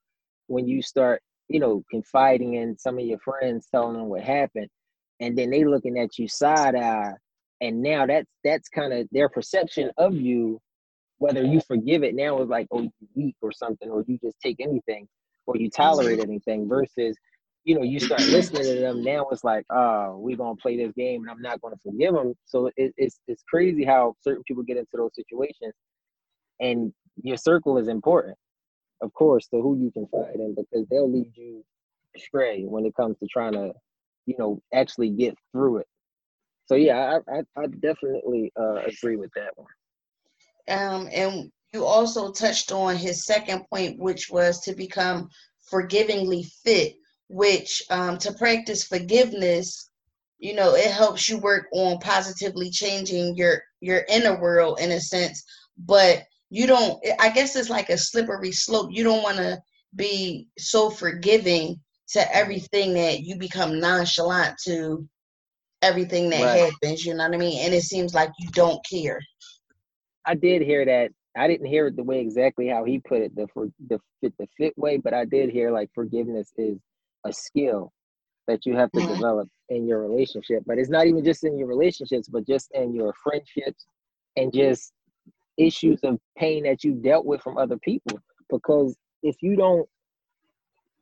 when 0.51 0.67
you 0.67 0.83
start 0.83 1.21
you 1.49 1.61
know 1.61 1.83
confiding 1.91 2.55
in 2.55 2.77
some 2.79 2.99
of 2.99 3.05
your 3.05 3.19
friends 3.19 3.67
telling 3.71 3.97
them 3.97 4.07
what 4.07 4.23
happened 4.23 4.69
and 5.21 5.37
then 5.37 5.51
they 5.51 5.65
looking 5.65 5.99
at 5.99 6.19
you 6.19 6.29
side 6.29 6.75
eye 6.75 7.13
and 7.61 7.81
now 7.83 8.07
that's 8.07 8.31
that's 8.45 8.69
kind 8.69 8.93
of 8.93 9.07
their 9.13 9.29
perception 9.29 9.91
of 9.97 10.15
you 10.15 10.59
whether 11.19 11.43
you 11.43 11.61
forgive 11.67 12.03
it 12.03 12.15
now 12.15 12.41
is 12.41 12.49
like 12.49 12.67
oh 12.71 12.83
you 12.83 12.91
weak 13.15 13.37
or 13.43 13.53
something 13.53 13.91
or 13.91 14.05
you 14.07 14.19
just 14.23 14.39
take 14.41 14.57
anything 14.61 15.07
or 15.47 15.57
you 15.57 15.71
tolerate 15.71 16.19
mm-hmm. 16.19 16.31
anything 16.31 16.69
versus 16.69 17.17
you 17.65 17.75
know, 17.75 17.83
you 17.83 18.01
start 18.01 18.21
listening 18.23 18.63
to 18.63 18.81
them, 18.81 19.03
now 19.03 19.27
it's 19.31 19.45
like, 19.45 19.65
oh, 19.71 20.17
we're 20.19 20.37
gonna 20.37 20.57
play 20.57 20.77
this 20.77 20.93
game 20.97 21.23
and 21.23 21.31
I'm 21.31 21.43
not 21.43 21.61
gonna 21.61 21.77
forgive 21.83 22.15
them. 22.15 22.35
So 22.47 22.71
it, 22.77 22.95
it's 22.97 23.21
it's 23.29 23.43
crazy 23.49 23.85
how 23.85 24.15
certain 24.21 24.43
people 24.45 24.63
get 24.63 24.79
into 24.79 24.97
those 24.97 25.15
situations, 25.15 25.75
and 26.61 26.93
your 27.23 27.37
circle 27.37 27.79
is 27.79 27.89
important, 27.89 28.37
of 29.03 29.13
course, 29.15 29.47
to 29.49 29.61
who 29.61 29.79
you 29.79 29.91
can 29.91 30.07
confide 30.07 30.37
in 30.37 30.55
because 30.55 30.87
they'll 30.89 31.11
lead 31.11 31.33
you 31.35 31.65
astray 32.17 32.65
when 32.65 32.85
it 32.85 32.95
comes 32.95 33.17
to 33.19 33.27
trying 33.27 33.53
to, 33.53 33.73
you 34.27 34.35
know, 34.39 34.61
actually 34.75 35.11
get 35.11 35.35
through 35.53 35.79
it. 35.79 35.87
So 36.67 36.75
yeah, 36.75 37.19
I 37.29 37.39
I, 37.39 37.63
I 37.63 37.67
definitely 37.67 38.53
uh, 38.59 38.83
agree 38.87 39.17
with 39.17 39.31
that 39.35 39.53
one. 39.57 39.69
Um, 40.69 41.09
and 41.13 41.51
you 41.73 41.85
also 41.85 42.33
touched 42.33 42.73
on 42.73 42.97
his 42.97 43.25
second 43.25 43.65
point, 43.73 43.99
which 43.99 44.31
was 44.31 44.61
to 44.61 44.75
become 44.75 45.29
forgivingly 45.71 46.45
fit 46.65 46.95
which 47.31 47.85
um, 47.91 48.19
to 48.19 48.33
practice 48.33 48.85
forgiveness 48.85 49.89
you 50.39 50.53
know 50.53 50.75
it 50.75 50.91
helps 50.91 51.29
you 51.29 51.39
work 51.39 51.67
on 51.73 51.97
positively 51.99 52.71
changing 52.71 53.37
your 53.37 53.63
your 53.81 54.05
inner 54.09 54.39
world 54.41 54.81
in 54.81 54.91
a 54.91 55.01
sense 55.01 55.45
but 55.79 56.25
you 56.51 56.67
don't 56.67 57.05
i 57.19 57.31
guess 57.31 57.57
it's 57.57 57.71
like 57.71 57.89
a 57.89 57.99
slippery 57.99 58.53
slope 58.53 58.91
you 58.91 59.03
don't 59.03 59.23
want 59.23 59.37
to 59.37 59.59
be 59.97 60.47
so 60.59 60.91
forgiving 60.91 61.81
to 62.09 62.37
everything 62.37 62.93
that 62.95 63.21
you 63.21 63.37
become 63.37 63.81
nonchalant 63.81 64.57
to 64.59 65.07
everything 65.83 66.29
that 66.29 66.43
right. 66.43 66.71
happens 66.71 67.05
you 67.05 67.15
know 67.15 67.25
what 67.25 67.35
i 67.35 67.39
mean 67.39 67.65
and 67.65 67.75
it 67.75 67.83
seems 67.83 68.15
like 68.15 68.31
you 68.39 68.49
don't 68.51 68.85
care 68.85 69.21
i 70.27 70.35
did 70.35 70.61
hear 70.61 70.85
that 70.85 71.11
i 71.37 71.47
didn't 71.47 71.67
hear 71.67 71.87
it 71.87 71.97
the 71.97 72.03
way 72.03 72.21
exactly 72.21 72.69
how 72.69 72.85
he 72.85 72.99
put 72.99 73.23
it 73.23 73.35
the 73.35 73.47
for 73.55 73.69
the 73.89 73.99
fit 74.21 74.35
the 74.39 74.47
fit 74.57 74.77
way 74.77 74.97
but 74.97 75.15
i 75.15 75.25
did 75.25 75.51
hear 75.51 75.71
like 75.71 75.89
forgiveness 75.95 76.53
is 76.57 76.79
a 77.25 77.33
skill 77.33 77.93
that 78.51 78.67
you 78.67 78.77
have 78.77 78.91
to 78.93 79.01
mm-hmm. 79.01 79.15
develop 79.15 79.49
in 79.69 79.87
your 79.87 80.01
relationship. 80.01 80.65
But 80.67 80.79
it's 80.79 80.91
not 80.91 81.07
even 81.07 81.25
just 81.25 81.45
in 81.45 81.57
your 81.57 81.69
relationships, 81.69 82.29
but 82.29 82.47
just 82.47 82.71
in 82.75 82.95
your 82.95 83.15
friendships 83.23 83.87
and 84.37 84.53
just 84.53 84.93
issues 85.61 86.01
of 86.03 86.19
pain 86.37 86.65
that 86.65 86.83
you 86.85 86.95
dealt 86.95 87.27
with 87.27 87.41
from 87.43 87.59
other 87.59 87.77
people. 87.79 88.19
Because 88.49 88.97
if 89.23 89.37
you 89.43 89.57
don't, 89.57 89.89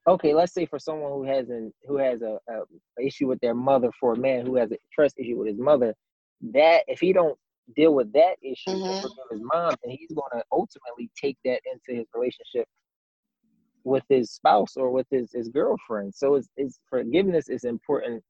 okay, 0.06 0.34
let's 0.34 0.52
say 0.52 0.66
for 0.66 0.78
someone 0.78 1.12
who 1.12 1.24
has 1.24 1.48
an 1.48 1.72
who 1.86 1.96
has 1.98 2.22
a, 2.22 2.38
a 2.50 2.62
issue 3.02 3.26
with 3.26 3.40
their 3.40 3.54
mother, 3.54 3.90
for 4.00 4.14
a 4.14 4.18
man 4.18 4.44
who 4.44 4.56
has 4.56 4.70
a 4.72 4.76
trust 4.92 5.18
issue 5.18 5.38
with 5.38 5.48
his 5.48 5.58
mother, 5.58 5.94
that 6.52 6.82
if 6.88 7.00
he 7.00 7.12
don't 7.12 7.38
deal 7.76 7.94
with 7.94 8.12
that 8.12 8.36
issue 8.42 8.70
mm-hmm. 8.70 9.02
with 9.02 9.30
his 9.30 9.40
mom, 9.42 9.74
and 9.84 9.92
he's 9.92 10.10
going 10.10 10.30
to 10.32 10.42
ultimately 10.52 11.10
take 11.20 11.36
that 11.44 11.60
into 11.72 11.98
his 11.98 12.06
relationship 12.14 12.66
with 13.84 14.04
his 14.08 14.30
spouse 14.32 14.76
or 14.76 14.90
with 14.90 15.06
his, 15.10 15.32
his 15.32 15.48
girlfriend. 15.48 16.14
So 16.14 16.34
it's, 16.34 16.48
it's 16.56 16.80
forgiveness 16.90 17.48
is 17.48 17.64
important 17.64 18.22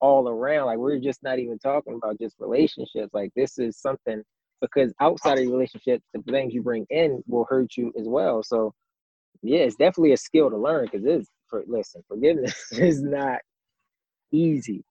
all 0.00 0.28
around. 0.28 0.66
Like 0.66 0.78
we're 0.78 0.98
just 0.98 1.22
not 1.22 1.38
even 1.38 1.58
talking 1.58 1.94
about 1.94 2.18
just 2.18 2.36
relationships. 2.38 3.14
Like 3.14 3.30
this 3.34 3.58
is 3.58 3.78
something 3.78 4.22
because 4.60 4.92
outside 5.00 5.38
of 5.38 5.44
your 5.44 5.52
relationship, 5.52 6.02
the 6.14 6.22
things 6.22 6.54
you 6.54 6.62
bring 6.62 6.86
in 6.90 7.22
will 7.26 7.46
hurt 7.48 7.76
you 7.76 7.92
as 7.98 8.06
well. 8.06 8.42
So 8.42 8.72
yeah, 9.42 9.60
it's 9.60 9.76
definitely 9.76 10.12
a 10.12 10.16
skill 10.16 10.50
to 10.50 10.56
learn 10.56 10.88
because 10.90 11.04
it's 11.04 11.28
for 11.48 11.64
listen, 11.66 12.02
forgiveness 12.08 12.54
is 12.72 13.02
not 13.02 13.40
easy. 14.32 14.84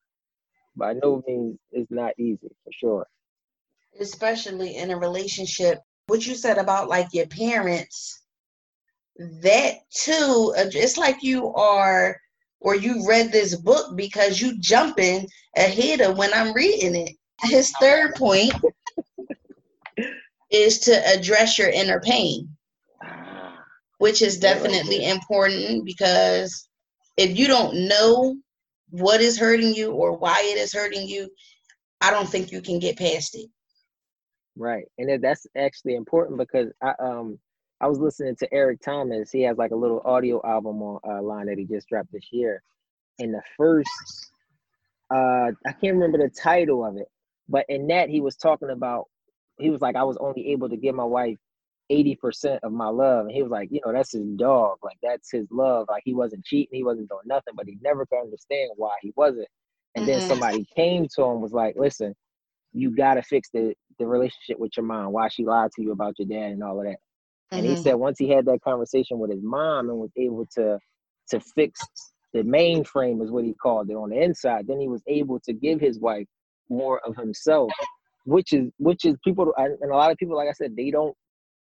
By 0.75 0.93
no 0.93 1.23
means, 1.27 1.57
it's 1.71 1.91
not 1.91 2.13
easy 2.17 2.49
for 2.63 2.71
sure. 2.71 3.07
Especially 3.99 4.75
in 4.75 4.91
a 4.91 4.97
relationship. 4.97 5.79
What 6.07 6.27
you 6.27 6.35
said 6.35 6.57
about 6.57 6.89
like 6.89 7.07
your 7.13 7.27
parents, 7.27 8.21
that 9.17 9.75
too, 9.89 10.53
uh, 10.57 10.65
it's 10.73 10.97
like 10.97 11.23
you 11.23 11.53
are, 11.53 12.19
or 12.59 12.75
you 12.75 13.07
read 13.07 13.31
this 13.31 13.55
book 13.55 13.95
because 13.95 14.41
you 14.41 14.59
jumping 14.59 15.27
ahead 15.55 16.01
of 16.01 16.17
when 16.17 16.33
I'm 16.33 16.53
reading 16.53 16.95
it. 16.95 17.15
His 17.43 17.71
third 17.79 18.15
point 18.15 18.53
is 20.55 20.79
to 20.79 21.07
address 21.07 21.57
your 21.59 21.69
inner 21.69 21.99
pain, 21.99 22.49
which 23.97 24.21
is 24.21 24.39
definitely 24.39 25.05
important 25.05 25.85
because 25.85 26.67
if 27.17 27.37
you 27.37 27.47
don't 27.47 27.87
know 27.87 28.35
what 28.89 29.21
is 29.21 29.37
hurting 29.37 29.73
you 29.73 29.91
or 29.91 30.17
why 30.17 30.39
it 30.45 30.57
is 30.57 30.73
hurting 30.73 31.07
you, 31.07 31.29
I 32.01 32.11
don't 32.11 32.29
think 32.29 32.51
you 32.51 32.61
can 32.61 32.79
get 32.79 32.97
past 32.97 33.35
it. 33.35 33.49
Right, 34.57 34.85
and 34.97 35.21
that's 35.21 35.45
actually 35.57 35.95
important 35.95 36.37
because 36.37 36.71
I 36.81 36.93
um 36.99 37.39
I 37.81 37.87
was 37.87 37.99
listening 37.99 38.35
to 38.37 38.53
Eric 38.53 38.79
Thomas. 38.81 39.31
He 39.31 39.41
has 39.41 39.57
like 39.57 39.71
a 39.71 39.75
little 39.75 40.01
audio 40.05 40.41
album 40.45 40.81
on 40.81 40.99
uh, 41.07 41.21
line 41.21 41.47
that 41.47 41.57
he 41.57 41.65
just 41.65 41.89
dropped 41.89 42.11
this 42.13 42.29
year, 42.31 42.63
and 43.19 43.33
the 43.33 43.41
first 43.57 43.89
uh 45.13 45.51
I 45.65 45.71
can't 45.81 45.95
remember 45.95 46.17
the 46.19 46.29
title 46.29 46.85
of 46.85 46.95
it, 46.97 47.07
but 47.49 47.65
in 47.69 47.87
that 47.87 48.09
he 48.09 48.21
was 48.21 48.37
talking 48.37 48.69
about 48.69 49.07
he 49.57 49.69
was 49.69 49.81
like 49.81 49.95
I 49.95 50.03
was 50.03 50.17
only 50.17 50.51
able 50.51 50.69
to 50.69 50.77
give 50.77 50.95
my 50.95 51.03
wife 51.03 51.37
80% 51.91 52.59
of 52.63 52.71
my 52.71 52.87
love. 52.87 53.25
And 53.25 53.35
he 53.35 53.43
was 53.43 53.51
like, 53.51 53.69
you 53.71 53.79
know, 53.85 53.93
that's 53.93 54.13
his 54.13 54.25
dog. 54.35 54.77
Like 54.83 54.97
that's 55.03 55.31
his 55.31 55.47
love. 55.51 55.85
Like 55.89 56.03
he 56.05 56.13
wasn't 56.13 56.45
cheating, 56.45 56.75
he 56.75 56.83
wasn't 56.83 57.09
doing 57.09 57.21
nothing, 57.25 57.53
but 57.55 57.67
he 57.67 57.77
never 57.81 58.05
could 58.05 58.21
understand 58.21 58.71
why 58.75 58.95
he 59.01 59.13
wasn't. 59.15 59.47
And 59.95 60.05
mm-hmm. 60.05 60.19
then 60.19 60.27
somebody 60.27 60.65
came 60.75 61.07
to 61.15 61.23
him 61.23 61.41
was 61.41 61.53
like, 61.53 61.75
listen, 61.77 62.15
you 62.73 62.95
gotta 62.95 63.21
fix 63.21 63.49
the 63.53 63.73
the 63.97 64.05
relationship 64.05 64.59
with 64.59 64.75
your 64.75 64.85
mom. 64.85 65.13
Why 65.13 65.29
she 65.29 65.45
lied 65.45 65.71
to 65.75 65.81
you 65.81 65.91
about 65.91 66.15
your 66.19 66.27
dad 66.27 66.51
and 66.51 66.63
all 66.63 66.79
of 66.79 66.85
that. 66.85 66.97
Mm-hmm. 66.97 67.57
And 67.57 67.65
he 67.65 67.73
mm-hmm. 67.73 67.81
said 67.83 67.93
once 67.95 68.19
he 68.19 68.29
had 68.29 68.45
that 68.45 68.61
conversation 68.61 69.19
with 69.19 69.31
his 69.31 69.43
mom 69.43 69.89
and 69.89 69.97
was 69.97 70.11
able 70.17 70.45
to 70.55 70.79
to 71.29 71.39
fix 71.39 71.79
the 72.33 72.41
mainframe 72.41 73.23
is 73.23 73.31
what 73.31 73.45
he 73.45 73.53
called 73.53 73.89
it 73.89 73.95
on 73.95 74.09
the 74.09 74.21
inside, 74.21 74.67
then 74.67 74.79
he 74.79 74.89
was 74.89 75.01
able 75.07 75.39
to 75.39 75.53
give 75.53 75.79
his 75.79 75.99
wife 75.99 76.27
more 76.69 76.99
of 77.07 77.15
himself, 77.15 77.71
which 78.25 78.53
is 78.53 78.71
which 78.77 79.05
is 79.05 79.15
people 79.23 79.53
and 79.57 79.77
a 79.83 79.95
lot 79.95 80.11
of 80.11 80.17
people, 80.17 80.35
like 80.35 80.49
I 80.49 80.53
said, 80.53 80.75
they 80.75 80.91
don't 80.91 81.15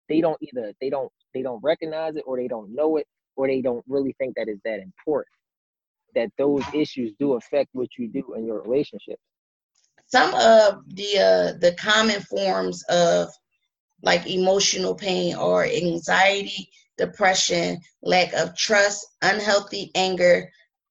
they 0.10 0.22
don't 0.22 0.38
either 0.42 0.74
they 0.82 0.90
don't 0.90 1.12
they 1.34 1.42
don't 1.42 1.62
recognize 1.64 2.16
it 2.16 2.24
or 2.26 2.38
they 2.38 2.48
don't 2.48 2.74
know 2.74 2.98
it 2.98 3.08
or 3.36 3.48
they 3.48 3.62
don't 3.62 3.84
really 3.88 4.16
think 4.18 4.36
that 4.36 4.48
is 4.48 4.60
that 4.66 4.80
important 4.80 5.28
that 6.16 6.30
those 6.38 6.64
issues 6.74 7.12
do 7.20 7.34
affect 7.34 7.70
what 7.74 7.90
you 7.98 8.08
do 8.08 8.34
in 8.36 8.46
your 8.46 8.62
relationship. 8.62 9.20
Some 10.08 10.34
of 10.36 10.82
the 10.96 11.18
uh, 11.18 11.60
the 11.60 11.76
common 11.78 12.22
forms 12.22 12.84
of 12.90 13.30
like 14.02 14.26
emotional 14.28 14.96
pain 14.96 15.36
or 15.36 15.66
anxiety 15.66 16.70
depression 16.98 17.80
lack 18.04 18.32
of 18.34 18.56
trust 18.56 19.06
unhealthy 19.22 19.92
anger 19.96 20.50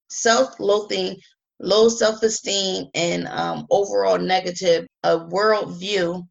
self-loathing 0.09 1.16
low 1.61 1.88
self-esteem 1.88 2.87
and 2.94 3.26
um, 3.28 3.66
overall 3.70 4.18
negative 4.18 4.87
uh, 5.02 5.18
worldview 5.30 6.23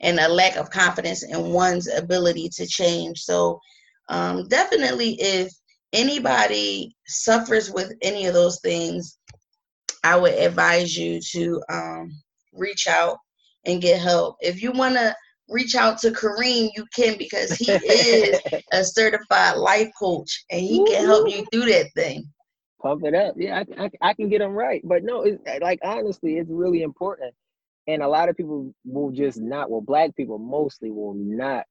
and 0.00 0.18
a 0.18 0.28
lack 0.28 0.56
of 0.56 0.70
confidence 0.70 1.22
in 1.22 1.52
one's 1.52 1.88
ability 1.88 2.48
to 2.54 2.66
change. 2.66 3.20
So, 3.20 3.60
um, 4.08 4.48
definitely, 4.48 5.16
if 5.20 5.52
anybody 5.92 6.94
suffers 7.06 7.70
with 7.70 7.92
any 8.02 8.26
of 8.26 8.34
those 8.34 8.60
things, 8.60 9.18
I 10.02 10.16
would 10.16 10.34
advise 10.34 10.96
you 10.96 11.20
to 11.32 11.62
um, 11.70 12.12
reach 12.52 12.86
out 12.86 13.18
and 13.64 13.80
get 13.80 14.00
help. 14.00 14.36
If 14.40 14.62
you 14.62 14.72
want 14.72 14.96
to 14.96 15.16
reach 15.48 15.74
out 15.74 15.98
to 15.98 16.10
Kareem, 16.10 16.70
you 16.76 16.84
can 16.94 17.16
because 17.16 17.52
he 17.52 17.72
is 17.72 18.40
a 18.72 18.84
certified 18.84 19.56
life 19.56 19.88
coach 19.98 20.44
and 20.50 20.60
he 20.60 20.84
can 20.84 21.06
help 21.06 21.30
you 21.30 21.46
do 21.50 21.64
that 21.66 21.90
thing. 21.94 22.28
Pump 22.84 23.04
it 23.04 23.14
up. 23.14 23.34
Yeah, 23.36 23.64
I, 23.78 23.84
I, 23.84 23.90
I 24.10 24.14
can 24.14 24.28
get 24.28 24.40
them 24.40 24.52
right. 24.52 24.82
But 24.84 25.02
no, 25.02 25.22
it's, 25.22 25.42
like 25.62 25.80
honestly, 25.82 26.38
it's 26.38 26.50
really 26.50 26.82
important 26.82 27.34
and 27.86 28.02
a 28.02 28.08
lot 28.08 28.28
of 28.28 28.36
people 28.36 28.72
will 28.84 29.10
just 29.10 29.40
not 29.40 29.70
well 29.70 29.80
black 29.80 30.14
people 30.16 30.38
mostly 30.38 30.90
will 30.90 31.14
not 31.14 31.64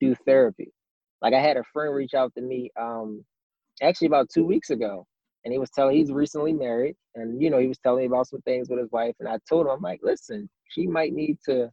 do 0.00 0.14
therapy 0.26 0.72
like 1.20 1.34
i 1.34 1.40
had 1.40 1.56
a 1.56 1.64
friend 1.72 1.94
reach 1.94 2.14
out 2.14 2.32
to 2.34 2.42
me 2.42 2.70
um 2.80 3.24
actually 3.82 4.06
about 4.06 4.28
two 4.32 4.44
weeks 4.44 4.70
ago 4.70 5.06
and 5.44 5.52
he 5.52 5.58
was 5.58 5.70
telling 5.70 5.96
he's 5.96 6.12
recently 6.12 6.52
married 6.52 6.94
and 7.14 7.40
you 7.40 7.50
know 7.50 7.58
he 7.58 7.68
was 7.68 7.78
telling 7.78 8.00
me 8.00 8.06
about 8.06 8.28
some 8.28 8.40
things 8.42 8.68
with 8.68 8.78
his 8.78 8.90
wife 8.90 9.14
and 9.20 9.28
i 9.28 9.38
told 9.48 9.66
him 9.66 9.72
i'm 9.72 9.80
like 9.80 10.00
listen 10.02 10.48
she 10.68 10.86
might 10.86 11.12
need 11.12 11.36
to 11.44 11.70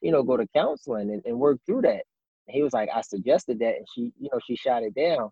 you 0.00 0.12
know 0.12 0.22
go 0.22 0.36
to 0.36 0.46
counseling 0.54 1.10
and, 1.10 1.22
and 1.24 1.38
work 1.38 1.58
through 1.66 1.82
that 1.82 2.02
and 2.46 2.54
he 2.54 2.62
was 2.62 2.72
like 2.72 2.88
i 2.94 3.00
suggested 3.00 3.58
that 3.58 3.76
and 3.76 3.86
she 3.94 4.12
you 4.18 4.28
know 4.32 4.40
she 4.46 4.56
shot 4.56 4.82
it 4.82 4.94
down 4.94 5.30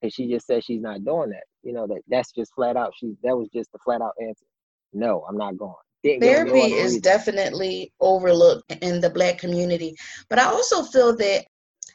because 0.00 0.14
she 0.14 0.28
just 0.28 0.46
said 0.46 0.64
she's 0.64 0.82
not 0.82 1.04
doing 1.04 1.30
that 1.30 1.44
you 1.62 1.72
know 1.72 1.86
that 1.86 2.00
that's 2.08 2.32
just 2.32 2.54
flat 2.54 2.76
out 2.76 2.92
she 2.98 3.14
that 3.22 3.36
was 3.36 3.48
just 3.54 3.70
the 3.72 3.78
flat 3.84 4.00
out 4.00 4.12
answer 4.20 4.46
no 4.92 5.24
i'm 5.28 5.36
not 5.36 5.56
going 5.56 5.74
Therapy 6.04 6.74
is 6.74 6.98
definitely 6.98 7.92
overlooked 8.00 8.70
in 8.82 9.00
the 9.00 9.08
black 9.08 9.38
community. 9.38 9.96
But 10.28 10.38
I 10.38 10.44
also 10.44 10.82
feel 10.82 11.16
that 11.16 11.46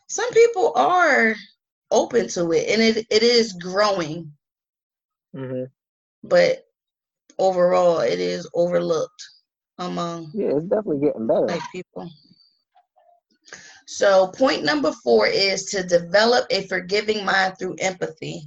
some 0.07 0.29
people 0.31 0.73
are 0.75 1.35
open 1.91 2.27
to 2.29 2.51
it 2.51 2.69
and 2.69 2.81
it, 2.81 3.05
it 3.09 3.23
is 3.23 3.53
growing. 3.53 4.31
Mm-hmm. 5.35 5.65
But 6.23 6.65
overall, 7.37 7.99
it 7.99 8.19
is 8.19 8.49
overlooked 8.53 9.23
among 9.77 10.31
yeah, 10.33 10.57
it's 10.57 10.65
definitely 10.65 11.05
getting 11.05 11.27
better. 11.27 11.45
Black 11.45 11.71
people. 11.71 12.09
So, 13.91 14.27
point 14.27 14.63
number 14.63 14.91
four 15.03 15.25
is 15.25 15.65
to 15.71 15.83
develop 15.83 16.45
a 16.51 16.67
forgiving 16.67 17.25
mind 17.25 17.55
through 17.57 17.77
empathy. 17.79 18.43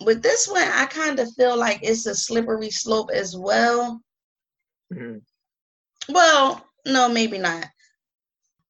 With 0.00 0.22
this 0.22 0.48
one, 0.48 0.62
I 0.62 0.86
kind 0.86 1.20
of 1.20 1.32
feel 1.34 1.58
like 1.58 1.80
it's 1.82 2.06
a 2.06 2.14
slippery 2.14 2.70
slope 2.70 3.10
as 3.12 3.36
well 3.36 4.00
Mm-hmm. 4.92 6.12
Well, 6.12 6.66
no, 6.86 7.08
maybe 7.08 7.38
not. 7.38 7.66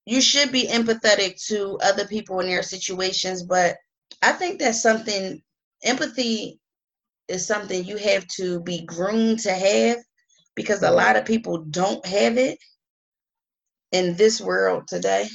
You 0.05 0.21
should 0.21 0.53
be 0.53 0.67
empathetic 0.67 1.45
to 1.47 1.79
other 1.83 2.07
people 2.07 2.41
in 2.41 2.47
their 2.47 2.63
situations, 2.63 3.43
but 3.43 3.77
I 4.21 4.33
think 4.33 4.59
that's 4.59 4.83
something 4.83 5.43
empathy 5.85 6.61
is 7.29 7.47
something 7.47 7.85
you 7.85 7.97
have 7.97 8.27
to 8.37 8.61
be 8.61 8.83
groomed 8.83 9.41
to 9.41 9.53
have 9.53 9.99
because 10.55 10.83
a 10.83 10.91
lot 10.91 11.17
of 11.17 11.25
people 11.25 11.59
don't 11.59 12.05
have 12.07 12.37
it 12.37 12.59
in 13.93 14.17
this 14.17 14.41
world 14.41 14.87
today. 14.89 15.29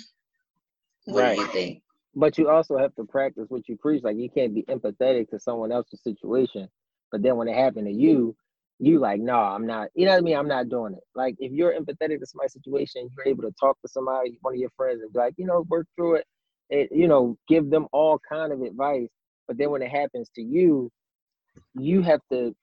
What 1.08 1.22
right. 1.22 1.36
do 1.38 1.42
you 1.42 1.48
think? 1.48 1.82
But 2.16 2.38
you 2.38 2.50
also 2.50 2.78
have 2.78 2.94
to 2.96 3.06
practice 3.06 3.46
what 3.50 3.68
you 3.70 3.78
preach. 3.78 4.04
Like 4.04 4.18
you 4.18 4.30
can't 4.30 4.54
be 4.54 4.64
empathetic 4.64 5.30
to 5.30 5.40
someone 5.40 5.72
else's 5.72 6.02
situation, 6.04 6.68
but 7.12 7.22
then 7.22 7.38
when 7.38 7.48
it 7.48 7.56
happened 7.56 7.88
to 7.88 7.94
you, 7.94 8.36
you 8.80 9.00
like, 9.00 9.20
no, 9.20 9.36
I'm 9.36 9.66
not, 9.66 9.90
you 9.96 10.06
know 10.06 10.12
what 10.12 10.18
I 10.18 10.22
mean? 10.22 10.36
I'm 10.36 10.48
not 10.48 10.70
doing 10.70 10.94
it. 10.94 11.04
Like 11.16 11.36
if 11.40 11.52
you're 11.52 11.74
empathetic 11.74 12.20
to 12.20 12.26
somebody's 12.26 12.54
situation, 12.54 13.10
you're 13.16 13.28
able 13.28 13.44
to 13.44 13.54
talk 13.60 13.78
to 13.82 13.88
somebody, 13.88 14.38
one 14.42 14.54
of 14.54 14.60
your 14.60 14.70
friends, 14.76 15.02
and 15.02 15.12
be 15.12 15.20
like, 15.20 15.34
you 15.38 15.46
know, 15.46 15.66
work 15.70 15.88
through 15.96 16.16
it, 16.16 16.26
it 16.70 16.90
you 16.92 17.08
know, 17.08 17.38
give 17.48 17.70
them 17.70 17.88
all 17.92 18.20
kind 18.30 18.52
of 18.52 18.62
advice. 18.62 19.10
But 19.48 19.58
then 19.58 19.72
when 19.72 19.82
it 19.82 19.90
happens 19.90 20.30
to 20.36 20.42
you, 20.42 20.92
you 21.74 22.02
have 22.02 22.22
to, 22.32 22.56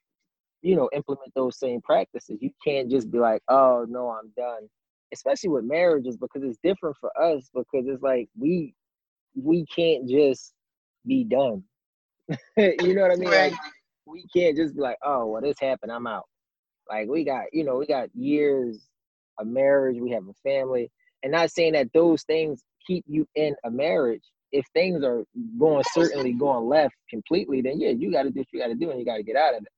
you 0.62 0.76
know, 0.76 0.88
implement 0.92 1.32
those 1.34 1.58
same 1.58 1.80
practices. 1.80 2.38
You 2.40 2.50
can't 2.64 2.90
just 2.90 3.10
be 3.10 3.18
like, 3.18 3.42
oh 3.48 3.86
no, 3.88 4.10
I'm 4.10 4.30
done. 4.36 4.68
Especially 5.14 5.50
with 5.50 5.64
marriages, 5.64 6.16
because 6.16 6.42
it's 6.42 6.58
different 6.62 6.96
for 7.00 7.10
us, 7.20 7.48
because 7.54 7.86
it's 7.86 8.02
like 8.02 8.28
we 8.38 8.74
we 9.34 9.64
can't 9.66 10.08
just 10.08 10.52
be 11.06 11.24
done. 11.24 11.62
you 12.56 12.94
know 12.94 13.02
what 13.02 13.12
I 13.12 13.16
mean? 13.16 13.30
Like 13.30 13.54
we 14.06 14.24
can't 14.34 14.56
just 14.56 14.74
be 14.74 14.80
like, 14.80 14.98
oh, 15.02 15.26
well, 15.26 15.42
this 15.42 15.58
happened, 15.60 15.92
I'm 15.92 16.06
out. 16.06 16.24
Like 16.88 17.08
we 17.08 17.24
got, 17.24 17.44
you 17.52 17.64
know, 17.64 17.76
we 17.76 17.86
got 17.86 18.14
years 18.14 18.86
of 19.38 19.46
marriage, 19.46 19.98
we 20.00 20.10
have 20.10 20.24
a 20.28 20.34
family, 20.48 20.90
and 21.22 21.32
not 21.32 21.50
saying 21.50 21.72
that 21.72 21.92
those 21.94 22.22
things 22.24 22.62
keep 22.86 23.04
you 23.06 23.26
in 23.34 23.54
a 23.64 23.70
marriage. 23.70 24.22
If 24.52 24.64
things 24.72 25.02
are 25.02 25.24
going 25.58 25.82
certainly 25.92 26.32
going 26.32 26.68
left 26.68 26.94
completely, 27.10 27.60
then 27.60 27.80
yeah, 27.80 27.90
you 27.90 28.12
got 28.12 28.24
to 28.24 28.30
do 28.30 28.40
what 28.40 28.48
you 28.52 28.60
got 28.60 28.68
to 28.68 28.74
do, 28.74 28.90
and 28.90 28.98
you 28.98 29.04
got 29.04 29.16
to 29.16 29.22
get 29.22 29.36
out 29.36 29.54
of 29.54 29.62
it. 29.62 29.68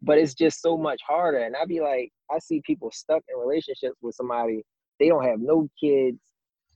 But 0.00 0.18
it's 0.18 0.34
just 0.34 0.62
so 0.62 0.76
much 0.76 1.00
harder, 1.06 1.38
and 1.38 1.56
I'd 1.56 1.68
be 1.68 1.80
like, 1.80 2.12
I 2.30 2.38
see 2.38 2.62
people 2.64 2.90
stuck 2.92 3.22
in 3.28 3.38
relationships 3.38 3.96
with 4.00 4.14
somebody 4.14 4.62
they 4.98 5.08
don't 5.08 5.24
have 5.24 5.40
no 5.40 5.68
kids, 5.80 6.18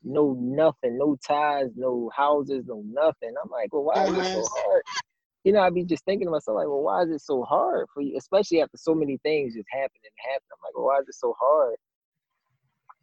no 0.04 0.36
nothing, 0.38 0.98
no 0.98 1.16
ties, 1.26 1.70
no 1.76 2.10
houses, 2.14 2.64
no 2.66 2.82
nothing. 2.86 3.34
I'm 3.42 3.50
like, 3.50 3.72
well, 3.72 3.84
why 3.84 4.04
is 4.04 4.12
it 4.12 4.34
so 4.34 4.48
hard? 4.64 4.82
you 5.44 5.52
know, 5.52 5.60
I'd 5.60 5.74
be 5.74 5.84
just 5.84 6.04
thinking 6.04 6.26
to 6.26 6.30
myself, 6.30 6.56
like, 6.56 6.68
well, 6.68 6.82
why 6.82 7.02
is 7.02 7.10
it 7.10 7.20
so 7.20 7.42
hard 7.42 7.86
for 7.92 8.00
you? 8.00 8.16
Especially 8.16 8.62
after 8.62 8.76
so 8.76 8.94
many 8.94 9.18
things 9.18 9.54
just 9.54 9.66
happen 9.70 9.90
and 10.04 10.30
happen. 10.30 10.46
I'm 10.52 10.58
like, 10.62 10.76
well, 10.76 10.86
why 10.86 10.98
is 10.98 11.08
it 11.08 11.14
so 11.14 11.34
hard? 11.38 11.76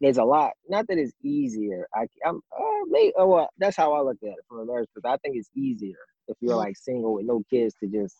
There's 0.00 0.16
a 0.16 0.24
lot. 0.24 0.52
Not 0.68 0.86
that 0.88 0.96
it's 0.96 1.12
easier. 1.22 1.86
I, 1.94 2.06
I'm, 2.26 2.36
uh, 2.58 2.84
maybe, 2.88 3.12
oh, 3.18 3.26
well, 3.26 3.50
that's 3.58 3.76
how 3.76 3.92
I 3.92 4.00
look 4.00 4.16
at 4.22 4.30
it 4.30 4.44
from 4.48 4.60
a 4.60 4.64
marriage 4.64 4.88
because 4.94 5.06
I 5.08 5.18
think 5.18 5.36
it's 5.36 5.50
easier 5.54 5.98
if 6.28 6.38
you're 6.40 6.52
mm-hmm. 6.52 6.58
like 6.58 6.76
single 6.78 7.14
with 7.14 7.26
no 7.26 7.42
kids 7.50 7.74
to 7.80 7.88
just 7.88 8.16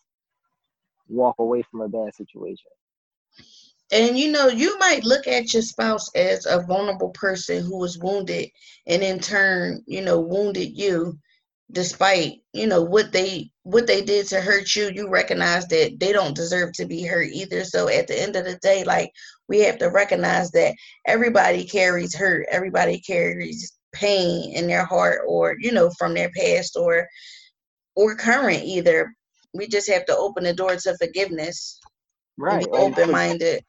walk 1.11 1.35
away 1.39 1.63
from 1.69 1.81
a 1.81 1.89
bad 1.89 2.15
situation. 2.15 2.71
And 3.91 4.17
you 4.17 4.31
know, 4.31 4.47
you 4.47 4.79
might 4.79 5.03
look 5.03 5.27
at 5.27 5.53
your 5.53 5.61
spouse 5.61 6.09
as 6.15 6.45
a 6.45 6.61
vulnerable 6.61 7.09
person 7.09 7.63
who 7.63 7.77
was 7.77 7.97
wounded 7.97 8.49
and 8.87 9.03
in 9.03 9.19
turn, 9.19 9.83
you 9.85 10.01
know, 10.01 10.19
wounded 10.19 10.77
you 10.77 11.19
despite, 11.71 12.41
you 12.53 12.67
know, 12.67 12.81
what 12.81 13.11
they 13.11 13.49
what 13.63 13.87
they 13.87 14.01
did 14.01 14.27
to 14.27 14.41
hurt 14.41 14.75
you, 14.75 14.91
you 14.93 15.09
recognize 15.09 15.67
that 15.67 15.99
they 15.99 16.11
don't 16.11 16.35
deserve 16.35 16.73
to 16.73 16.85
be 16.85 17.03
hurt 17.03 17.29
either. 17.31 17.63
So 17.63 17.87
at 17.87 18.07
the 18.07 18.19
end 18.19 18.35
of 18.35 18.45
the 18.45 18.57
day, 18.61 18.83
like 18.83 19.11
we 19.47 19.59
have 19.59 19.77
to 19.79 19.89
recognize 19.89 20.51
that 20.51 20.73
everybody 21.05 21.65
carries 21.65 22.15
hurt, 22.15 22.47
everybody 22.49 22.99
carries 22.99 23.77
pain 23.93 24.53
in 24.55 24.67
their 24.67 24.85
heart 24.85 25.21
or, 25.27 25.55
you 25.59 25.71
know, 25.71 25.89
from 25.97 26.13
their 26.13 26.31
past 26.35 26.75
or 26.77 27.07
or 27.95 28.15
current 28.15 28.63
either. 28.63 29.13
We 29.53 29.67
just 29.67 29.89
have 29.89 30.05
to 30.05 30.17
open 30.17 30.43
the 30.43 30.53
door 30.53 30.75
to 30.75 30.97
forgiveness. 30.97 31.79
Right. 32.37 32.65
Open 32.71 33.11
minded 33.11 33.63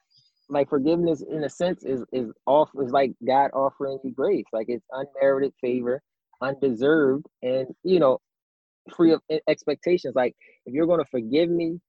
like 0.53 0.69
forgiveness 0.69 1.23
in 1.23 1.45
a 1.45 1.51
sense 1.51 1.83
is 1.85 2.05
is 2.13 2.31
off 2.47 2.71
is 2.81 2.93
like 2.93 3.13
God 3.27 3.51
offering 3.55 3.99
you 4.05 4.13
grace. 4.13 4.45
Like 4.53 4.67
it's 4.69 4.85
unmerited 4.93 5.53
favor, 5.61 6.03
undeserved, 6.41 7.27
and 7.43 7.69
you 7.83 7.99
know, 7.99 8.19
free 8.95 9.13
of 9.13 9.23
expectations. 9.49 10.15
Like 10.15 10.35
if 10.67 10.75
you're 10.75 10.87
gonna 10.87 11.07
forgive 11.11 11.49
me, 11.49 11.81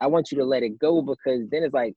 I 0.00 0.06
want 0.06 0.30
you 0.30 0.38
to 0.38 0.44
let 0.44 0.62
it 0.62 0.78
go 0.78 1.02
because 1.02 1.48
then 1.50 1.64
it's 1.64 1.74
like 1.74 1.94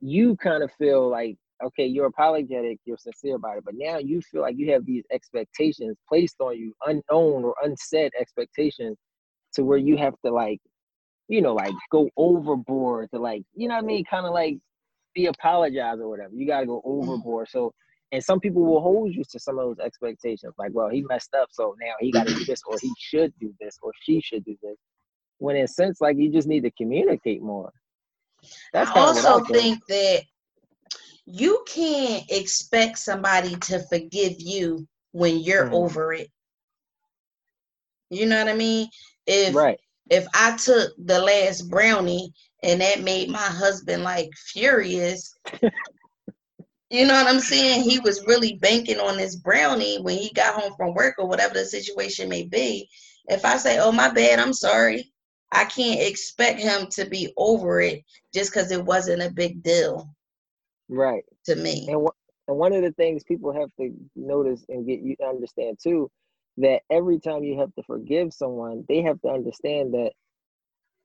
you 0.00 0.36
kind 0.36 0.62
of 0.62 0.70
feel 0.78 1.08
like 1.10 1.36
okay, 1.62 1.86
you're 1.86 2.06
apologetic, 2.06 2.78
you're 2.86 2.96
sincere 2.96 3.36
about 3.36 3.58
it, 3.58 3.64
but 3.64 3.74
now 3.76 3.98
you 3.98 4.22
feel 4.22 4.40
like 4.40 4.56
you 4.56 4.72
have 4.72 4.84
these 4.86 5.04
expectations 5.12 5.94
placed 6.08 6.36
on 6.40 6.56
you, 6.56 6.74
unknown 6.86 7.44
or 7.44 7.54
unsaid 7.62 8.12
expectations, 8.18 8.96
to 9.54 9.64
where 9.64 9.78
you 9.78 9.96
have 9.96 10.14
to 10.24 10.32
like, 10.32 10.60
you 11.28 11.42
know, 11.42 11.54
like 11.54 11.74
go 11.90 12.08
overboard 12.16 13.10
to 13.12 13.20
like, 13.20 13.42
you 13.54 13.68
know 13.68 13.74
what 13.74 13.84
I 13.84 13.86
mean, 13.86 14.04
kind 14.04 14.26
of 14.26 14.32
like 14.32 14.58
be 15.14 15.26
apologize 15.26 15.98
or 16.00 16.08
whatever. 16.08 16.34
You 16.34 16.46
gotta 16.46 16.66
go 16.66 16.80
mm-hmm. 16.80 17.10
overboard. 17.10 17.48
So 17.48 17.72
and 18.12 18.22
some 18.22 18.40
people 18.40 18.64
will 18.64 18.80
hold 18.80 19.14
you 19.14 19.22
to 19.30 19.38
some 19.38 19.58
of 19.58 19.64
those 19.64 19.78
expectations, 19.78 20.54
like, 20.58 20.72
well, 20.74 20.88
he 20.88 21.02
messed 21.02 21.34
up, 21.34 21.48
so 21.52 21.76
now 21.80 21.92
he 22.00 22.10
got 22.10 22.26
to 22.26 22.34
do 22.34 22.44
this, 22.44 22.60
or 22.66 22.76
he 22.80 22.92
should 22.98 23.32
do 23.38 23.54
this, 23.60 23.78
or 23.82 23.92
she 24.02 24.20
should 24.20 24.44
do 24.44 24.56
this. 24.62 24.76
When 25.38 25.56
in 25.56 25.64
a 25.64 25.68
sense, 25.68 26.00
like 26.00 26.16
you 26.16 26.30
just 26.30 26.48
need 26.48 26.64
to 26.64 26.70
communicate 26.72 27.40
more. 27.40 27.72
That's 28.72 28.90
I 28.90 29.00
also 29.00 29.36
I 29.36 29.42
think. 29.44 29.48
think 29.48 29.86
that 29.86 30.22
you 31.24 31.64
can't 31.68 32.24
expect 32.30 32.98
somebody 32.98 33.54
to 33.54 33.80
forgive 33.88 34.34
you 34.38 34.86
when 35.12 35.38
you're 35.38 35.68
mm. 35.68 35.72
over 35.72 36.12
it. 36.12 36.28
You 38.10 38.26
know 38.26 38.38
what 38.42 38.52
I 38.52 38.56
mean? 38.56 38.88
If 39.32 39.54
right. 39.54 39.78
if 40.10 40.26
I 40.34 40.56
took 40.56 40.92
the 40.98 41.20
last 41.20 41.70
brownie 41.70 42.32
and 42.64 42.80
that 42.80 43.02
made 43.02 43.30
my 43.30 43.38
husband 43.38 44.02
like 44.02 44.30
furious. 44.34 45.32
you 46.90 47.06
know 47.06 47.14
what 47.14 47.28
I'm 47.28 47.38
saying? 47.38 47.88
He 47.88 48.00
was 48.00 48.26
really 48.26 48.54
banking 48.54 48.98
on 48.98 49.16
this 49.16 49.36
brownie 49.36 50.00
when 50.02 50.18
he 50.18 50.32
got 50.34 50.60
home 50.60 50.74
from 50.76 50.94
work 50.94 51.14
or 51.18 51.28
whatever 51.28 51.54
the 51.54 51.64
situation 51.64 52.28
may 52.28 52.42
be. 52.42 52.88
If 53.26 53.44
I 53.44 53.56
say, 53.56 53.78
"Oh, 53.78 53.92
my 53.92 54.10
bad, 54.10 54.40
I'm 54.40 54.52
sorry," 54.52 55.12
I 55.52 55.64
can't 55.64 56.00
expect 56.00 56.58
him 56.58 56.88
to 56.88 57.04
be 57.04 57.32
over 57.36 57.80
it 57.80 58.02
just 58.34 58.52
because 58.52 58.72
it 58.72 58.84
wasn't 58.84 59.22
a 59.22 59.30
big 59.30 59.62
deal. 59.62 60.08
Right. 60.88 61.24
To 61.46 61.54
me. 61.54 61.86
And, 61.88 62.08
and 62.48 62.58
one 62.58 62.72
of 62.72 62.82
the 62.82 62.92
things 62.92 63.22
people 63.22 63.52
have 63.52 63.70
to 63.78 63.94
notice 64.16 64.64
and 64.68 64.84
get 64.84 65.02
you 65.02 65.14
understand 65.24 65.78
too 65.80 66.10
that 66.58 66.82
every 66.90 67.18
time 67.18 67.44
you 67.44 67.58
have 67.58 67.74
to 67.74 67.82
forgive 67.84 68.32
someone, 68.32 68.84
they 68.88 69.02
have 69.02 69.20
to 69.22 69.28
understand 69.28 69.94
that 69.94 70.12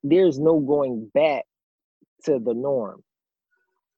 there's 0.04 0.40
no 0.40 0.60
going 0.60 1.10
back 1.14 1.46
to 2.25 2.40
the 2.40 2.54
norm. 2.54 3.02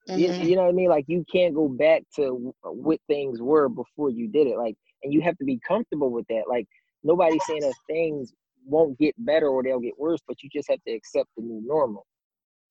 Mm-hmm. 0.10 0.20
You, 0.20 0.50
you, 0.50 0.56
know 0.56 0.63
what 0.63 0.70
I 0.70 0.74
mean? 0.74 0.89
Like 0.89 1.06
you 1.08 1.25
can't 1.32 1.53
go 1.53 1.68
back 1.68 2.03
to 2.16 2.53
what 2.64 3.00
things 3.07 3.42
were 3.42 3.68
before 3.68 4.10
you 4.10 4.27
did 4.27 4.48
it. 4.48 4.57
Like, 4.57 4.75
and 5.03 5.14
you 5.14 5.22
have 5.22 5.38
to 5.38 5.46
be 5.46 5.60
comfortable 5.68 6.12
with 6.12 6.25
that. 6.29 6.44
Like 6.48 6.68
nobody's 7.03 7.46
saying 7.46 7.62
that 7.62 7.74
things 7.90 8.33
won't 8.66 8.98
get 8.98 9.16
better 9.18 9.48
or 9.48 9.64
they'll 9.64 9.79
get 9.79 9.98
worse, 9.98 10.20
but 10.27 10.42
you 10.42 10.50
just 10.53 10.70
have 10.70 10.83
to 10.88 10.94
accept 10.94 11.29
the 11.36 11.44
new 11.44 11.62
normal 11.66 12.05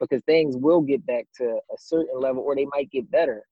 because 0.01 0.23
things 0.25 0.57
will 0.57 0.81
get 0.81 1.05
back 1.07 1.27
to 1.37 1.45
a 1.45 1.77
certain 1.79 2.21
level 2.21 2.43
or 2.43 2.55
they 2.55 2.67
might 2.67 2.91
get 2.91 3.11
better. 3.11 3.43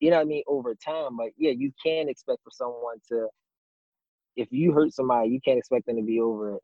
You 0.00 0.10
know 0.10 0.16
what 0.16 0.22
I 0.22 0.26
mean? 0.26 0.42
Over 0.46 0.74
time, 0.74 1.16
but 1.16 1.28
yeah, 1.38 1.52
you 1.56 1.72
can 1.82 2.08
expect 2.08 2.40
for 2.44 2.50
someone 2.50 2.96
to. 3.08 3.28
If 4.36 4.48
you 4.50 4.72
hurt 4.72 4.92
somebody, 4.92 5.30
you 5.30 5.40
can't 5.44 5.58
expect 5.58 5.86
them 5.86 5.96
to 5.96 6.02
be 6.02 6.20
over 6.20 6.56
it 6.56 6.62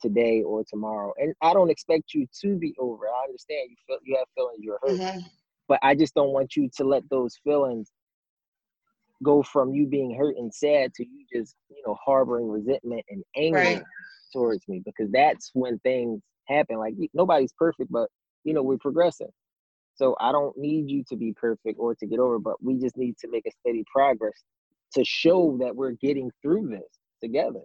today 0.00 0.42
or 0.42 0.64
tomorrow. 0.68 1.12
And 1.18 1.34
I 1.42 1.54
don't 1.54 1.70
expect 1.70 2.14
you 2.14 2.26
to 2.42 2.56
be 2.56 2.74
over. 2.78 3.06
It. 3.06 3.10
I 3.10 3.24
understand 3.24 3.70
you 3.70 3.76
feel 3.86 3.98
you 4.04 4.16
have 4.16 4.26
feelings 4.34 4.58
you're 4.60 4.78
hurt. 4.82 5.00
Mm-hmm. 5.00 5.26
But 5.68 5.80
I 5.82 5.94
just 5.94 6.14
don't 6.14 6.32
want 6.32 6.56
you 6.56 6.68
to 6.76 6.84
let 6.84 7.08
those 7.10 7.36
feelings 7.42 7.90
go 9.22 9.42
from 9.42 9.74
you 9.74 9.86
being 9.86 10.14
hurt 10.14 10.36
and 10.36 10.52
sad 10.52 10.92
to 10.94 11.04
you 11.04 11.24
just, 11.32 11.56
you 11.70 11.82
know, 11.86 11.96
harboring 12.04 12.48
resentment 12.48 13.04
and 13.08 13.24
anger 13.36 13.58
right. 13.58 13.82
towards 14.32 14.66
me 14.68 14.82
because 14.84 15.10
that's 15.10 15.50
when 15.54 15.78
things 15.80 16.20
happen. 16.46 16.76
Like 16.76 16.94
nobody's 17.14 17.52
perfect, 17.58 17.90
but 17.90 18.08
you 18.44 18.52
know, 18.54 18.62
we're 18.62 18.78
progressing. 18.78 19.30
So 19.94 20.14
I 20.20 20.30
don't 20.30 20.56
need 20.58 20.90
you 20.90 21.02
to 21.08 21.16
be 21.16 21.32
perfect 21.32 21.78
or 21.78 21.94
to 21.94 22.06
get 22.06 22.18
over, 22.18 22.38
but 22.38 22.62
we 22.62 22.78
just 22.78 22.98
need 22.98 23.16
to 23.18 23.28
make 23.30 23.46
a 23.46 23.50
steady 23.60 23.82
progress 23.90 24.44
to 24.92 25.04
show 25.04 25.56
that 25.60 25.74
we're 25.74 25.92
getting 25.92 26.30
through 26.42 26.68
this 26.68 26.95
together 27.22 27.60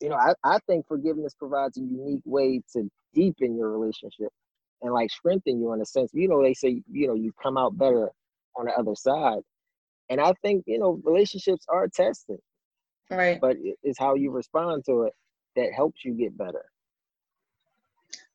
you 0.00 0.08
know, 0.08 0.16
I, 0.16 0.32
I 0.44 0.58
think 0.66 0.86
forgiveness 0.86 1.34
provides 1.38 1.78
a 1.78 1.80
unique 1.80 2.22
way 2.24 2.60
to 2.72 2.88
deepen 3.14 3.56
your 3.56 3.70
relationship 3.70 4.28
and 4.82 4.92
like 4.92 5.10
strengthen 5.10 5.60
you 5.60 5.72
in 5.72 5.80
a 5.80 5.86
sense. 5.86 6.10
You 6.12 6.28
know, 6.28 6.42
they 6.42 6.54
say, 6.54 6.82
you 6.90 7.06
know, 7.06 7.14
you 7.14 7.32
come 7.42 7.56
out 7.56 7.78
better 7.78 8.10
on 8.56 8.66
the 8.66 8.72
other 8.72 8.94
side. 8.94 9.40
And 10.08 10.20
I 10.20 10.34
think, 10.42 10.64
you 10.66 10.78
know, 10.78 11.00
relationships 11.04 11.64
are 11.68 11.88
tested. 11.88 12.38
Right. 13.10 13.40
But 13.40 13.56
it's 13.82 13.98
how 13.98 14.14
you 14.14 14.30
respond 14.30 14.84
to 14.86 15.02
it 15.02 15.12
that 15.56 15.72
helps 15.74 16.04
you 16.04 16.12
get 16.14 16.36
better. 16.36 16.64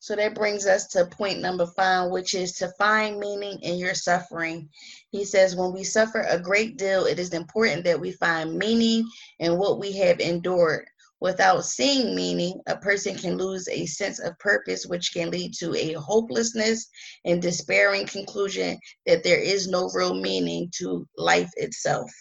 So 0.01 0.15
that 0.15 0.33
brings 0.33 0.65
us 0.65 0.87
to 0.87 1.05
point 1.05 1.41
number 1.41 1.67
five, 1.67 2.09
which 2.09 2.33
is 2.33 2.53
to 2.53 2.73
find 2.79 3.19
meaning 3.19 3.59
in 3.61 3.77
your 3.77 3.93
suffering. 3.93 4.67
He 5.11 5.23
says, 5.23 5.55
when 5.55 5.73
we 5.73 5.83
suffer 5.83 6.21
a 6.21 6.39
great 6.39 6.79
deal, 6.79 7.05
it 7.05 7.19
is 7.19 7.33
important 7.33 7.83
that 7.83 7.99
we 7.99 8.11
find 8.13 8.57
meaning 8.57 9.07
in 9.37 9.59
what 9.59 9.79
we 9.79 9.91
have 9.97 10.19
endured. 10.19 10.87
Without 11.19 11.65
seeing 11.65 12.15
meaning, 12.15 12.59
a 12.65 12.75
person 12.77 13.15
can 13.15 13.37
lose 13.37 13.67
a 13.67 13.85
sense 13.85 14.17
of 14.17 14.39
purpose, 14.39 14.87
which 14.87 15.13
can 15.13 15.29
lead 15.29 15.53
to 15.59 15.75
a 15.75 15.93
hopelessness 15.93 16.89
and 17.25 17.39
despairing 17.39 18.07
conclusion 18.07 18.79
that 19.05 19.23
there 19.23 19.39
is 19.39 19.67
no 19.67 19.87
real 19.93 20.15
meaning 20.15 20.71
to 20.79 21.07
life 21.15 21.51
itself. 21.57 22.11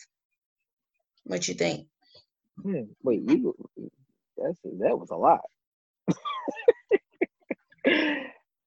What 1.24 1.48
you 1.48 1.54
think? 1.54 1.86
Hmm, 2.62 2.82
wait, 3.02 3.22
you 3.26 3.54
that's 4.36 4.60
that 4.80 4.98
was 4.98 5.08
a 5.10 5.16
lot. 5.16 5.40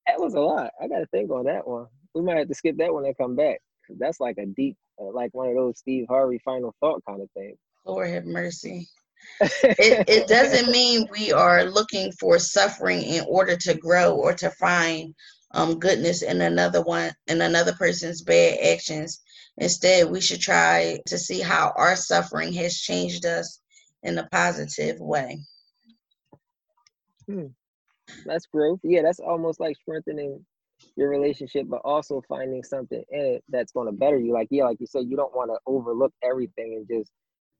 That 0.06 0.18
was 0.18 0.34
a 0.34 0.40
lot. 0.40 0.70
I 0.80 0.88
got 0.88 0.98
to 0.98 1.06
think 1.06 1.30
on 1.30 1.44
that 1.44 1.66
one. 1.66 1.86
We 2.14 2.22
might 2.22 2.38
have 2.38 2.48
to 2.48 2.54
skip 2.54 2.76
that 2.78 2.92
one 2.92 3.04
and 3.04 3.16
come 3.16 3.36
back. 3.36 3.60
That's 3.98 4.20
like 4.20 4.38
a 4.38 4.46
deep, 4.46 4.76
uh, 5.00 5.12
like 5.12 5.34
one 5.34 5.48
of 5.48 5.54
those 5.54 5.78
Steve 5.78 6.06
Harvey 6.08 6.40
final 6.44 6.74
thought 6.80 7.02
kind 7.06 7.20
of 7.20 7.30
thing. 7.32 7.56
Lord 7.84 8.08
have 8.08 8.24
mercy 8.24 8.88
it, 9.40 10.08
it 10.08 10.28
doesn't 10.28 10.70
mean 10.70 11.06
we 11.10 11.32
are 11.32 11.64
looking 11.64 12.12
for 12.12 12.38
suffering 12.38 13.02
in 13.02 13.24
order 13.28 13.56
to 13.56 13.74
grow 13.74 14.14
or 14.14 14.34
to 14.34 14.50
find 14.50 15.14
um, 15.52 15.78
goodness 15.78 16.22
in 16.22 16.40
another 16.40 16.82
one 16.82 17.12
in 17.26 17.40
another 17.40 17.72
person's 17.72 18.22
bad 18.22 18.58
actions. 18.60 19.20
Instead, 19.56 20.10
we 20.10 20.20
should 20.20 20.40
try 20.40 20.98
to 21.06 21.16
see 21.16 21.40
how 21.40 21.72
our 21.76 21.96
suffering 21.96 22.52
has 22.52 22.80
changed 22.80 23.24
us 23.24 23.60
in 24.02 24.18
a 24.18 24.28
positive 24.30 24.98
way. 24.98 25.38
Hmm. 27.26 27.46
That's 28.26 28.46
growth. 28.46 28.80
Yeah, 28.82 29.02
that's 29.02 29.20
almost 29.20 29.60
like 29.60 29.76
strengthening 29.76 30.44
your 30.96 31.08
relationship, 31.10 31.66
but 31.68 31.80
also 31.84 32.22
finding 32.28 32.62
something 32.62 33.02
in 33.10 33.20
it 33.20 33.44
that's 33.48 33.72
going 33.72 33.86
to 33.86 33.92
better 33.92 34.18
you. 34.18 34.32
Like, 34.32 34.48
yeah, 34.50 34.64
like 34.64 34.80
you 34.80 34.86
said, 34.86 35.04
you 35.08 35.16
don't 35.16 35.34
want 35.34 35.50
to 35.50 35.58
overlook 35.66 36.12
everything 36.22 36.74
and 36.76 37.00
just 37.00 37.10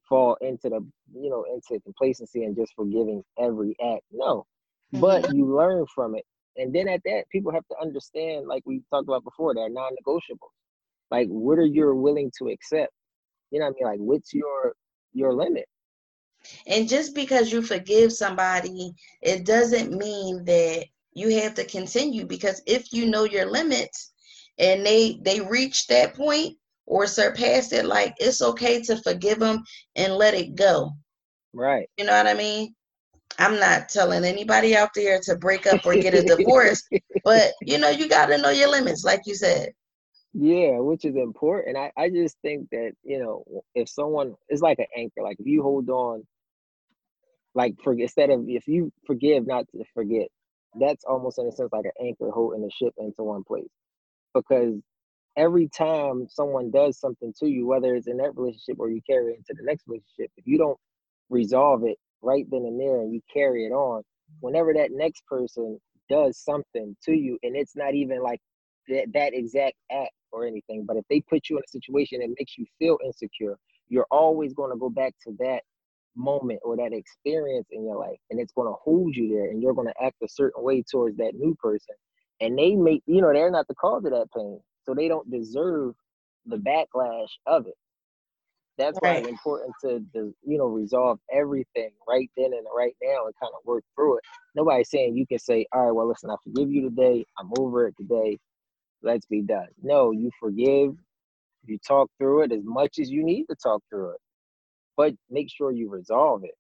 fall 0.09 0.37
into 0.43 0.69
the 0.69 0.87
you 1.15 1.31
know 1.31 1.45
into 1.53 1.81
complacency 1.83 2.45
and 2.45 2.55
just 2.57 2.75
forgiving 2.77 3.23
every 3.39 3.75
act. 3.83 4.03
No. 4.13 4.47
Mm-hmm. 4.95 5.01
but 5.01 5.35
you 5.35 5.47
learn 5.47 5.87
from 5.95 6.15
it. 6.15 6.25
And 6.57 6.75
then 6.75 6.89
at 6.89 7.01
that 7.05 7.25
people 7.33 7.53
have 7.53 7.67
to 7.69 7.77
understand 7.81 8.47
like 8.47 8.63
we 8.67 8.83
talked 8.91 9.09
about 9.09 9.25
before 9.25 9.55
they're 9.55 9.71
non-negotiable 9.71 10.51
like 11.11 11.29
what 11.29 11.59
are 11.59 11.67
you 11.67 11.95
willing 11.95 12.31
to 12.39 12.49
accept? 12.49 12.93
You 13.51 13.61
know 13.61 13.67
what 13.67 13.77
i 13.81 13.85
mean? 13.85 13.93
Like 13.93 14.01
what's 14.01 14.35
your 14.35 14.75
your 15.13 15.33
limit 15.33 15.67
and 16.67 16.89
just 16.89 17.15
because 17.15 17.53
you 17.53 17.63
forgive 17.63 18.13
somebody 18.13 18.93
it 19.23 19.45
doesn't 19.45 19.93
mean 19.93 20.45
that 20.45 20.85
you 21.15 21.41
have 21.41 21.55
to 21.55 21.65
continue 21.65 22.27
because 22.27 22.61
if 22.67 22.93
you 22.93 23.07
know 23.07 23.25
your 23.25 23.47
limits 23.47 24.13
and 24.59 24.85
they 24.85 25.19
they 25.23 25.41
reach 25.41 25.87
that 25.87 26.15
point 26.15 26.57
or 26.87 27.07
surpass 27.07 27.73
it, 27.73 27.87
like 27.87 28.15
it's 28.19 28.43
okay 28.43 28.83
to 28.83 28.97
forgive 29.03 29.39
them 29.39 29.63
and 29.97 30.15
let 30.15 30.35
it 30.35 30.55
go. 30.55 30.93
Right. 31.53 31.89
You 31.97 32.05
know 32.05 32.13
what 32.13 32.27
I 32.27 32.35
mean? 32.35 32.75
I'm 33.39 33.59
not 33.59 33.89
telling 33.89 34.25
anybody 34.25 34.77
out 34.77 34.91
there 34.95 35.19
to 35.23 35.37
break 35.37 35.67
up 35.67 35.85
or 35.85 35.95
get 35.95 36.15
a 36.15 36.23
divorce, 36.23 36.83
but 37.25 37.53
you 37.63 37.79
know, 37.79 37.89
you 37.89 38.09
got 38.09 38.27
to 38.27 38.39
know 38.39 38.51
your 38.51 38.71
limits, 38.71 39.05
like 39.05 39.23
you 39.25 39.35
said. 39.35 39.73
Yeah, 40.35 40.79
which 40.81 41.05
is 41.05 41.17
important. 41.17 41.77
I, 41.77 41.93
I 41.97 42.11
just 42.11 42.37
think 42.43 42.69
that, 42.71 42.93
you 43.03 43.21
know, 43.21 43.45
if 43.75 43.89
someone 43.89 44.35
it's 44.49 44.63
like 44.63 44.79
an 44.79 44.87
anchor, 44.97 45.23
like 45.23 45.39
if 45.39 45.47
you 45.47 45.63
hold 45.63 45.89
on, 45.91 46.25
like 47.55 47.75
for 47.83 47.93
instead 47.95 48.31
of 48.31 48.45
if 48.49 48.67
you 48.67 48.93
forgive 49.07 49.47
not 49.47 49.67
to 49.73 49.85
forget, 49.95 50.29
that's 50.81 51.05
almost 51.05 51.39
in 51.39 51.47
a 51.47 51.53
sense 51.53 51.71
like 51.73 51.85
an 51.85 52.07
anchor 52.07 52.31
holding 52.31 52.63
the 52.63 52.71
ship 52.71 52.95
into 52.99 53.23
one 53.23 53.45
place. 53.45 53.71
Because 54.35 54.81
every 55.37 55.69
time 55.69 56.27
someone 56.29 56.71
does 56.71 56.99
something 56.99 57.33
to 57.41 57.47
you, 57.49 57.67
whether 57.67 57.95
it's 57.95 58.09
in 58.09 58.17
that 58.19 58.37
relationship 58.37 58.77
or 58.79 58.91
you 58.91 59.01
carry 59.09 59.33
it 59.33 59.39
into 59.39 59.55
the 59.61 59.65
next 59.65 59.85
relationship, 59.87 60.31
if 60.37 60.47
you 60.47 60.59
don't 60.59 60.79
resolve 61.31 61.85
it 61.85 61.97
right 62.23 62.47
then 62.51 62.63
and 62.67 62.81
there 62.81 63.01
and 63.01 63.13
you 63.13 63.21
carry 63.33 63.67
it 63.67 63.73
on, 63.73 64.03
whenever 64.41 64.73
that 64.75 64.91
next 64.93 65.25
person 65.27 65.79
does 66.09 66.39
something 66.39 66.97
to 67.05 67.13
you, 67.13 67.39
and 67.43 67.57
it's 67.57 67.77
not 67.77 67.95
even 67.95 68.23
like 68.23 68.41
that, 68.89 69.07
that 69.15 69.33
exact 69.35 69.77
act 69.91 70.13
or 70.33 70.47
anything, 70.47 70.85
but 70.87 70.97
if 70.97 71.05
they 71.09 71.21
put 71.21 71.49
you 71.49 71.57
in 71.57 71.63
a 71.65 71.71
situation 71.71 72.21
that 72.21 72.35
makes 72.39 72.59
you 72.59 72.67
feel 72.79 72.99
insecure, 73.05 73.57
you're 73.89 74.07
always 74.11 74.53
going 74.53 74.71
to 74.71 74.79
go 74.79 74.91
back 74.91 75.15
to 75.23 75.33
that 75.39 75.63
moment 76.17 76.61
or 76.65 76.77
that 76.77 76.93
experience 76.93 77.67
in 77.73 77.85
your 77.85 77.97
life 77.99 78.19
and 78.31 78.41
it's 78.41 78.53
going 78.53 78.69
to 78.69 78.77
hold 78.85 79.15
you 79.17 79.29
there 79.31 79.51
and 79.51 79.63
you're 79.63 79.75
going 79.75 79.89
to 79.89 80.05
act 80.05 80.17
a 80.23 80.29
certain 80.29 80.63
way 80.65 80.83
towards 80.91 81.17
that 81.19 81.35
new 81.35 81.55
person 81.57 81.95
and 82.41 82.59
they 82.59 82.75
make 82.77 83.03
you 83.07 83.21
know 83.23 83.33
they're 83.33 83.51
not 83.51 83.69
the 83.69 83.75
cause 83.75 84.05
of 84.05 84.13
that 84.13 84.29
pain 84.37 84.61
so 84.85 84.95
they 84.95 85.09
don't 85.09 85.31
deserve 85.31 85.95
the 86.47 86.57
backlash 86.57 87.31
of 87.47 87.67
it. 87.67 87.75
That's 88.79 88.99
why 89.01 89.17
it's 89.19 89.29
important 89.29 89.75
to, 89.83 90.01
to, 90.15 90.35
you 90.45 90.59
know, 90.59 90.67
resolve 90.67 91.21
everything 91.33 91.91
right 92.09 92.31
then 92.37 92.47
and 92.55 92.67
right 92.77 92.97
now 93.03 93.27
and 93.27 93.35
kind 93.41 93.53
of 93.57 93.65
work 93.67 93.85
through 93.97 94.19
it. 94.19 94.25
Nobody's 94.57 94.91
saying 94.91 95.17
you 95.17 95.27
can 95.27 95.39
say, 95.39 95.67
all 95.73 95.87
right, 95.87 95.93
well, 95.93 96.09
listen, 96.09 96.31
I 96.31 96.37
forgive 96.45 96.71
you 96.71 96.83
today. 96.91 97.25
I'm 97.39 97.51
over 97.59 97.89
it 97.89 97.97
today. 97.99 98.39
Let's 99.03 99.27
be 99.27 99.43
done. 99.43 99.69
No, 99.83 100.13
you 100.13 100.31
forgive. 100.41 100.95
You 101.67 101.79
talk 101.87 102.11
through 102.19 102.45
it 102.45 102.53
as 102.53 102.63
much 102.65 102.99
as 103.01 103.11
you 103.11 103.25
need 103.25 103.47
to 103.47 103.57
talk 103.57 103.83
through 103.91 104.11
it, 104.13 104.21
but 104.97 105.15
make 105.31 105.51
sure 105.51 105.73
you 105.73 105.91
resolve 105.91 106.45
it. 106.45 106.57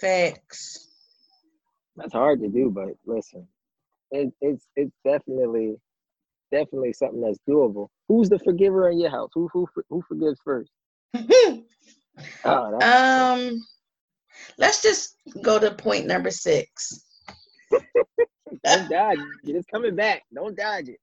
Facts. 0.00 0.88
That's 1.96 2.12
hard 2.12 2.40
to 2.40 2.48
do, 2.48 2.70
but 2.70 2.88
listen, 3.06 3.46
it, 4.10 4.32
it's 4.40 4.66
it's 4.76 4.94
definitely 5.04 5.76
definitely 6.50 6.92
something 6.92 7.20
that's 7.20 7.38
doable. 7.48 7.88
Who's 8.08 8.28
the 8.28 8.38
forgiver 8.38 8.90
in 8.90 8.98
your 8.98 9.10
house? 9.10 9.30
Who 9.34 9.48
who 9.52 9.68
who 9.88 10.02
forgives 10.08 10.38
first? 10.44 10.70
oh, 11.14 11.64
um, 12.44 13.62
let's 14.58 14.82
just 14.82 15.16
go 15.42 15.58
to 15.58 15.70
point 15.72 16.06
number 16.06 16.30
six. 16.30 17.04
Don't 18.64 18.90
dodge 18.90 19.18
it. 19.18 19.56
It's 19.56 19.66
coming 19.66 19.94
back. 19.94 20.22
Don't 20.34 20.56
dodge 20.56 20.88
it. 20.88 21.00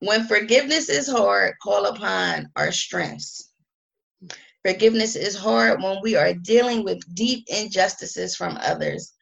When 0.00 0.26
forgiveness 0.26 0.88
is 0.88 1.08
hard, 1.08 1.54
call 1.62 1.86
upon 1.86 2.50
our 2.56 2.70
strengths. 2.70 3.47
Forgiveness 4.64 5.16
is 5.16 5.36
hard 5.36 5.82
when 5.82 5.98
we 6.02 6.16
are 6.16 6.34
dealing 6.34 6.84
with 6.84 7.14
deep 7.14 7.44
injustices 7.48 8.34
from 8.34 8.58
others 8.60 9.14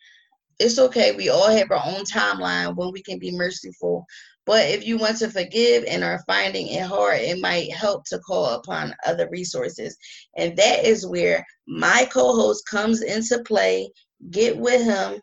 it's 0.59 0.78
okay. 0.78 1.14
We 1.14 1.28
all 1.28 1.50
have 1.50 1.70
our 1.70 1.82
own 1.85 2.04
timeline 2.04 2.76
when 2.76 2.92
we 2.92 3.02
can 3.02 3.18
be 3.18 3.30
merciful. 3.30 4.06
But 4.44 4.68
if 4.70 4.87
you 4.87 4.96
want 4.96 5.18
to 5.18 5.30
forgive 5.30 5.85
and 5.85 6.04
are 6.04 6.22
finding 6.26 6.68
it 6.68 6.87
hard, 6.87 7.20
it 7.20 7.40
might 7.40 7.72
help 7.72 8.04
to 8.06 8.18
call 8.20 8.46
upon 8.50 8.94
other 9.04 9.28
resources. 9.30 9.96
And 10.37 10.56
that 10.56 10.85
is 10.85 11.06
where 11.06 11.44
my 11.66 12.09
co 12.11 12.35
host 12.35 12.64
comes 12.70 13.02
into 13.02 13.42
play. 13.42 13.90
Get 14.30 14.56
with 14.56 14.85
him 14.85 15.20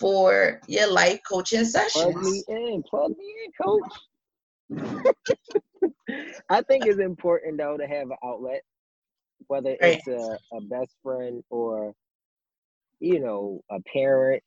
for 0.00 0.60
your 0.66 0.92
life 0.92 1.20
coaching 1.30 1.64
sessions. 1.64 2.04
Plug 2.04 2.22
me 2.22 2.44
in, 2.48 2.82
plug 2.90 3.12
me 3.16 3.34
in, 3.44 3.52
coach. 3.62 3.82
I 6.50 6.60
think 6.62 6.86
it's 6.86 6.98
important 6.98 7.58
though 7.58 7.76
to 7.76 7.86
have 7.86 8.10
an 8.10 8.16
outlet, 8.24 8.62
whether 9.48 9.76
right. 9.80 9.98
it's 9.98 10.08
a, 10.08 10.38
a 10.52 10.60
best 10.60 10.94
friend 11.02 11.42
or 11.50 11.94
you 13.00 13.20
know, 13.20 13.60
a 13.70 13.80
parent 13.92 14.42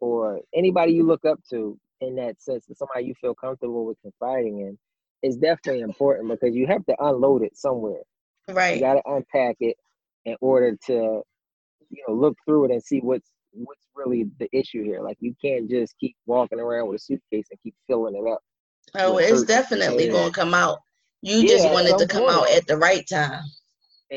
or 0.00 0.40
anybody 0.54 0.92
you 0.92 1.06
look 1.06 1.24
up 1.24 1.40
to 1.50 1.78
in 2.00 2.16
that 2.16 2.40
sense, 2.40 2.66
somebody 2.74 3.06
you 3.06 3.14
feel 3.20 3.34
comfortable 3.34 3.86
with 3.86 4.00
confiding 4.02 4.60
in, 4.60 4.78
is 5.22 5.36
definitely 5.36 5.80
important 5.80 6.28
because 6.28 6.54
you 6.54 6.66
have 6.66 6.84
to 6.86 6.94
unload 7.00 7.42
it 7.42 7.56
somewhere. 7.56 8.02
Right. 8.48 8.74
You 8.74 8.80
got 8.80 8.94
to 8.94 9.02
unpack 9.06 9.56
it 9.60 9.76
in 10.26 10.36
order 10.40 10.76
to, 10.86 11.22
you 11.90 12.04
know, 12.06 12.14
look 12.14 12.36
through 12.44 12.66
it 12.66 12.70
and 12.72 12.82
see 12.82 12.98
what's 12.98 13.30
what's 13.52 13.86
really 13.94 14.26
the 14.38 14.48
issue 14.52 14.82
here. 14.82 15.00
Like 15.00 15.16
you 15.20 15.34
can't 15.42 15.70
just 15.70 15.96
keep 15.98 16.16
walking 16.26 16.60
around 16.60 16.88
with 16.88 17.00
a 17.00 17.04
suitcase 17.04 17.46
and 17.50 17.60
keep 17.62 17.74
filling 17.86 18.16
it 18.16 18.30
up. 18.30 18.40
Oh, 18.96 19.18
it's 19.18 19.44
definitely 19.44 20.08
going 20.08 20.30
to 20.30 20.38
come 20.38 20.52
out. 20.52 20.78
You 21.22 21.38
yeah, 21.38 21.48
just 21.48 21.70
want 21.70 21.88
it 21.88 21.96
to 21.98 22.06
come 22.06 22.28
out 22.28 22.50
at 22.50 22.66
the 22.66 22.76
right 22.76 23.06
time. 23.08 23.44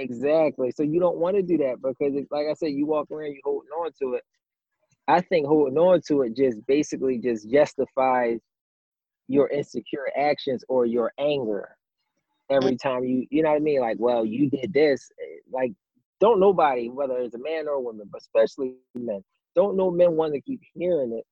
Exactly. 0.01 0.71
So 0.71 0.83
you 0.83 0.99
don't 0.99 1.17
want 1.17 1.35
to 1.37 1.41
do 1.41 1.57
that 1.59 1.81
because, 1.81 2.15
it's, 2.15 2.31
like 2.31 2.47
I 2.49 2.53
said, 2.53 2.67
you 2.71 2.85
walk 2.85 3.09
around, 3.11 3.31
you 3.31 3.41
holding 3.43 3.69
on 3.71 3.91
to 4.01 4.13
it, 4.15 4.23
I 5.07 5.21
think 5.21 5.47
holding 5.47 5.77
on 5.77 6.01
to 6.07 6.21
it 6.23 6.35
just 6.35 6.65
basically 6.67 7.17
just 7.17 7.49
justifies 7.49 8.39
your 9.27 9.49
insecure 9.49 10.07
actions 10.17 10.63
or 10.69 10.85
your 10.85 11.11
anger 11.19 11.75
every 12.49 12.77
time 12.77 13.03
you 13.03 13.25
you 13.29 13.43
know 13.43 13.49
what 13.49 13.57
I 13.57 13.59
mean? 13.59 13.81
Like 13.81 13.97
well 13.99 14.25
you 14.25 14.49
did 14.49 14.73
this. 14.73 15.09
Like 15.51 15.73
don't 16.21 16.39
nobody 16.39 16.89
whether 16.89 17.17
it's 17.17 17.35
a 17.35 17.39
man 17.39 17.67
or 17.67 17.73
a 17.73 17.81
woman 17.81 18.07
but 18.11 18.21
especially 18.21 18.75
men 18.95 19.21
don't 19.55 19.75
know 19.77 19.91
men 19.91 20.13
want 20.13 20.33
to 20.33 20.41
keep 20.41 20.61
hearing 20.73 21.11
it. 21.13 21.25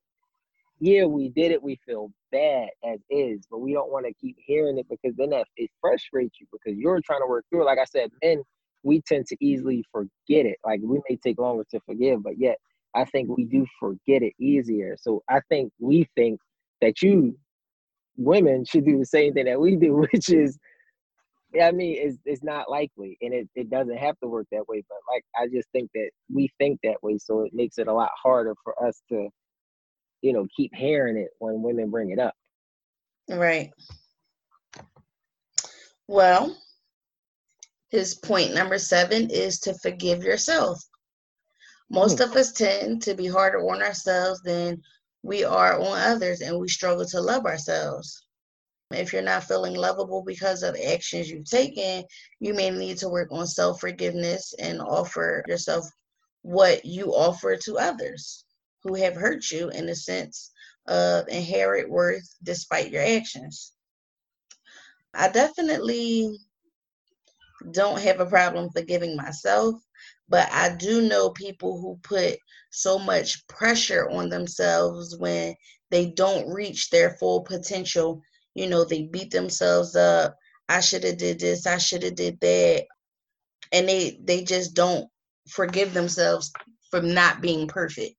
Yeah 0.80 1.06
we 1.06 1.30
did 1.30 1.52
it. 1.52 1.64
We 1.64 1.80
feel 1.86 2.12
bad 2.32 2.70
as 2.86 3.00
is 3.10 3.46
but 3.50 3.60
we 3.60 3.74
don't 3.74 3.92
want 3.92 4.06
to 4.06 4.14
keep 4.14 4.36
hearing 4.40 4.78
it 4.78 4.88
because 4.90 5.16
then 5.18 5.30
that 5.32 5.48
it 5.58 5.70
frustrates 5.82 6.38
you 6.42 6.48
because 6.52 6.78
you're 6.78 7.02
trying 7.02 7.22
to 7.22 7.28
work 7.28 7.46
through 7.50 7.62
it. 7.62 7.66
Like 7.66 7.80
I 7.80 7.86
said 7.86 8.10
men 8.24 8.44
we 8.86 9.02
tend 9.02 9.26
to 9.26 9.36
easily 9.42 9.84
forget 9.92 10.46
it 10.46 10.58
like 10.64 10.80
we 10.84 11.00
may 11.10 11.18
take 11.18 11.38
longer 11.40 11.66
to 11.70 11.80
forgive 11.86 12.24
but 12.24 12.38
yet 12.38 12.58
I 12.96 13.04
think 13.04 13.30
we 13.30 13.44
do 13.44 13.68
forget 13.78 14.24
it 14.24 14.34
easier. 14.40 14.96
So 15.00 15.22
I 15.30 15.42
think 15.50 15.72
we 15.80 16.08
think 16.16 16.40
that 16.82 17.02
you 17.02 17.38
women 18.18 18.64
should 18.64 18.86
do 18.86 18.98
the 18.98 19.06
same 19.06 19.34
thing 19.34 19.46
that 19.46 19.60
we 19.60 19.76
do, 19.76 19.94
which 20.12 20.30
is 20.30 20.58
I 21.62 21.72
mean, 21.72 21.98
it's 22.00 22.18
it's 22.26 22.44
not 22.44 22.70
likely 22.70 23.18
and 23.22 23.34
it, 23.34 23.50
it 23.56 23.70
doesn't 23.70 23.98
have 23.98 24.18
to 24.20 24.28
work 24.28 24.48
that 24.52 24.68
way. 24.68 24.84
But 24.88 24.98
like 25.14 25.24
I 25.38 25.48
just 25.54 25.70
think 25.72 25.90
that 25.94 26.10
we 26.34 26.50
think 26.58 26.80
that 26.84 27.04
way, 27.04 27.18
so 27.18 27.42
it 27.42 27.54
makes 27.54 27.78
it 27.78 27.88
a 27.88 27.94
lot 27.94 28.12
harder 28.22 28.56
for 28.64 28.82
us 28.86 29.02
to, 29.10 29.28
you 30.22 30.34
know, 30.34 30.48
keep 30.56 30.74
hearing 30.74 31.18
it 31.18 31.30
when 31.40 31.62
women 31.62 31.92
bring 31.92 32.12
it 32.12 32.20
up. 32.20 32.34
Right. 33.30 33.72
Well, 36.08 36.56
his 37.96 38.14
point 38.14 38.54
number 38.54 38.78
seven 38.78 39.30
is 39.30 39.58
to 39.62 39.74
forgive 39.76 40.22
yourself. 40.22 40.84
Most 41.90 42.18
mm. 42.18 42.26
of 42.26 42.36
us 42.36 42.52
tend 42.52 43.02
to 43.04 43.14
be 43.14 43.26
harder 43.26 43.60
on 43.60 43.82
ourselves 43.82 44.42
than 44.42 44.82
we 45.24 45.46
are 45.46 45.80
on 45.80 45.98
others, 45.98 46.42
and 46.42 46.60
we 46.60 46.68
struggle 46.68 47.06
to 47.06 47.22
love 47.22 47.46
ourselves. 47.46 48.26
If 48.92 49.14
you're 49.14 49.22
not 49.22 49.46
feeling 49.46 49.76
lovable 49.76 50.24
because 50.24 50.62
of 50.62 50.76
actions 50.76 51.30
you've 51.30 51.50
taken, 51.50 52.04
you 52.40 52.54
may 52.54 52.70
need 52.70 52.98
to 52.98 53.10
work 53.10 53.30
on 53.32 53.48
self 53.48 53.80
forgiveness 53.80 54.54
and 54.60 54.82
offer 54.82 55.44
yourself 55.48 55.90
what 56.42 56.86
you 56.86 57.16
offer 57.16 57.56
to 57.56 57.80
others 57.80 58.44
who 58.84 58.94
have 58.96 59.16
hurt 59.16 59.50
you 59.52 59.70
in 59.70 59.86
the 59.86 59.96
sense 59.96 60.52
of 60.86 61.28
inherent 61.30 61.90
worth 61.90 62.28
despite 62.44 62.92
your 62.92 63.04
actions. 63.04 63.72
I 65.14 65.30
definitely 65.30 66.38
don't 67.72 68.02
have 68.02 68.20
a 68.20 68.26
problem 68.26 68.70
forgiving 68.72 69.16
myself 69.16 69.76
but 70.28 70.50
I 70.52 70.76
do 70.76 71.08
know 71.08 71.30
people 71.30 71.80
who 71.80 72.00
put 72.04 72.38
so 72.72 72.98
much 72.98 73.48
pressure 73.48 74.10
on 74.10 74.30
themselves 74.30 75.16
when 75.18 75.56
they 75.92 76.08
don't 76.08 76.52
reach 76.52 76.90
their 76.90 77.12
full 77.12 77.42
potential. 77.42 78.22
You 78.56 78.68
know, 78.68 78.86
they 78.86 79.04
beat 79.04 79.32
themselves 79.32 79.96
up. 79.96 80.36
I 80.68 80.80
should 80.80 81.04
have 81.04 81.18
did 81.18 81.40
this, 81.40 81.68
I 81.68 81.78
should 81.78 82.04
have 82.04 82.16
did 82.16 82.40
that. 82.42 82.86
And 83.72 83.88
they 83.88 84.20
they 84.24 84.44
just 84.44 84.74
don't 84.74 85.08
forgive 85.50 85.94
themselves 85.94 86.52
for 86.90 87.02
not 87.02 87.42
being 87.42 87.68
perfect. 87.68 88.16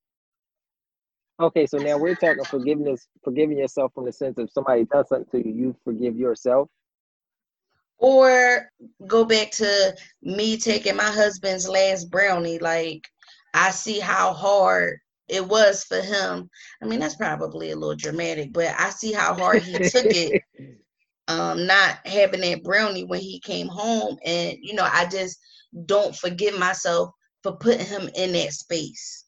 Okay, 1.41 1.67
so 1.67 1.77
now 1.79 1.99
we're 1.99 2.15
talking 2.15 2.45
forgiveness, 2.45 3.09
forgiving 3.23 3.59
yourself 3.59 3.93
from 3.95 4.07
the 4.07 4.13
sense 4.13 4.39
of 4.39 4.51
somebody 4.51 4.85
does 4.85 5.09
something 5.09 5.43
to 5.43 5.49
you, 5.49 5.55
you 5.55 5.77
forgive 5.85 6.17
yourself. 6.17 6.69
Or 7.99 8.71
go 9.07 9.25
back 9.25 9.51
to 9.53 9.97
me 10.23 10.59
taking 10.59 10.97
my 10.97 11.05
husband's 11.05 11.69
last 11.69 12.11
brownie. 12.11 12.59
Like, 12.59 13.09
I 13.55 13.71
see 13.71 13.99
how 13.99 14.33
hard 14.33 14.99
it 15.29 15.47
was 15.47 15.85
for 15.85 16.01
him. 16.01 16.51
I 16.83 16.87
mean, 16.87 17.01
that's 17.01 17.17
probably 17.17 17.71
a 17.71 17.77
little 17.77 17.97
dramatic, 17.97 18.53
but 18.53 18.75
I 18.79 18.91
see 18.91 19.13
how 19.13 19.35
hard 19.35 19.63
he 19.63 19.79
took 19.79 20.07
it. 20.07 20.43
Um, 21.29 21.67
not 21.67 22.07
having 22.07 22.41
that 22.43 22.63
brownie 22.63 23.03
when 23.03 23.19
he 23.19 23.41
came 23.41 23.67
home, 23.67 24.17
and 24.25 24.57
you 24.61 24.75
know, 24.75 24.89
I 24.89 25.07
just 25.07 25.41
don't 25.85 26.15
forgive 26.15 26.57
myself 26.57 27.11
for 27.43 27.57
putting 27.57 27.85
him 27.85 28.09
in 28.15 28.31
that 28.35 28.53
space. 28.53 29.25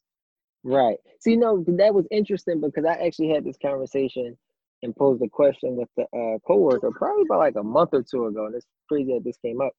Right. 0.63 0.95
See, 1.19 1.35
no, 1.35 1.63
that 1.67 1.93
was 1.93 2.05
interesting 2.09 2.61
because 2.61 2.85
I 2.85 2.93
actually 3.05 3.27
had 3.27 3.43
this 3.43 3.57
conversation 3.61 4.37
and 4.83 4.95
posed 4.95 5.21
a 5.21 5.29
question 5.29 5.75
with 5.75 5.89
the 5.97 6.03
uh, 6.17 6.37
coworker 6.47 6.91
probably 6.91 7.23
about 7.23 7.39
like 7.39 7.55
a 7.55 7.63
month 7.63 7.89
or 7.93 8.03
two 8.03 8.25
ago. 8.27 8.45
And 8.45 8.55
it's 8.55 8.65
crazy 8.87 9.13
that 9.13 9.23
this 9.23 9.37
came 9.43 9.61
up. 9.61 9.71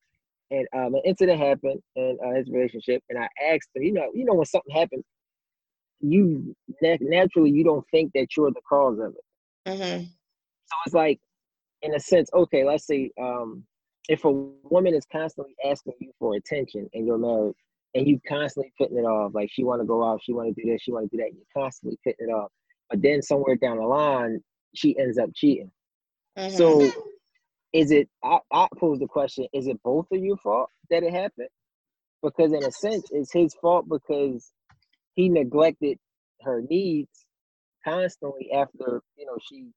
And 0.51 0.67
um, 0.75 0.95
an 0.95 1.03
incident 1.05 1.39
happened 1.39 1.81
in 1.95 2.19
uh, 2.25 2.35
his 2.35 2.49
relationship, 2.51 3.03
and 3.09 3.19
I 3.19 3.29
asked 3.53 3.69
him, 3.75 3.85
you 3.85 3.93
know, 3.93 4.11
you 4.13 4.25
know, 4.25 4.35
when 4.35 4.47
something 4.47 4.75
happens, 4.75 5.05
you 6.01 6.57
naturally 6.81 7.51
you 7.51 7.63
don't 7.63 7.85
think 7.91 8.11
that 8.15 8.29
you're 8.37 8.51
the 8.51 8.61
cause 8.69 8.99
of 8.99 9.15
it. 9.15 9.71
Mm-hmm. 9.71 10.05
So 10.05 10.77
it's 10.87 10.95
like, 10.95 11.21
in 11.83 11.95
a 11.95 12.01
sense, 12.01 12.31
okay, 12.35 12.65
let's 12.65 12.87
say 12.87 13.11
um, 13.21 13.65
if 14.09 14.25
a 14.25 14.31
woman 14.31 14.95
is 14.95 15.07
constantly 15.13 15.55
asking 15.65 15.95
you 16.01 16.11
for 16.19 16.35
attention 16.35 16.89
and 16.95 17.07
you're 17.07 17.19
married, 17.19 17.55
and 17.95 18.07
you 18.07 18.21
constantly 18.29 18.73
putting 18.79 18.99
it 18.99 19.03
off, 19.03 19.33
like 19.35 19.51
she 19.53 19.63
want 19.63 19.81
to 19.81 19.87
go 19.87 20.05
out, 20.05 20.21
she 20.23 20.33
want 20.33 20.55
to 20.55 20.63
do 20.63 20.71
this, 20.71 20.83
she 20.83 20.93
want 20.93 21.11
to 21.11 21.17
do 21.17 21.23
that, 21.23 21.33
you're 21.33 21.63
constantly 21.63 21.99
putting 22.05 22.29
it 22.29 22.33
off. 22.33 22.51
But 22.89 23.03
then 23.03 23.23
somewhere 23.23 23.57
down 23.57 23.77
the 23.77 23.85
line, 23.85 24.43
she 24.75 24.99
ends 24.99 25.19
up 25.19 25.31
cheating. 25.35 25.71
Mm-hmm. 26.39 26.57
So 26.57 26.91
is 27.73 27.91
it 27.91 28.09
I, 28.23 28.39
I 28.53 28.69
pose 28.79 28.99
the 28.99 29.07
question, 29.07 29.47
is 29.53 29.67
it 29.67 29.83
both 29.83 30.07
of 30.13 30.23
your 30.23 30.37
fault 30.39 30.71
that 30.91 31.03
it 31.03 31.13
happened? 31.13 31.49
Because 32.23 32.53
in 32.53 32.65
a 32.65 32.73
sense, 32.73 33.07
it's 33.11 33.33
his 33.33 33.55
fault 33.55 33.89
because 33.89 34.53
he 35.15 35.29
neglected 35.29 35.99
her 36.43 36.63
needs 36.69 37.27
constantly 37.85 38.51
after, 38.53 39.03
you 39.17 39.27
know, 39.27 39.39
she 39.49 39.69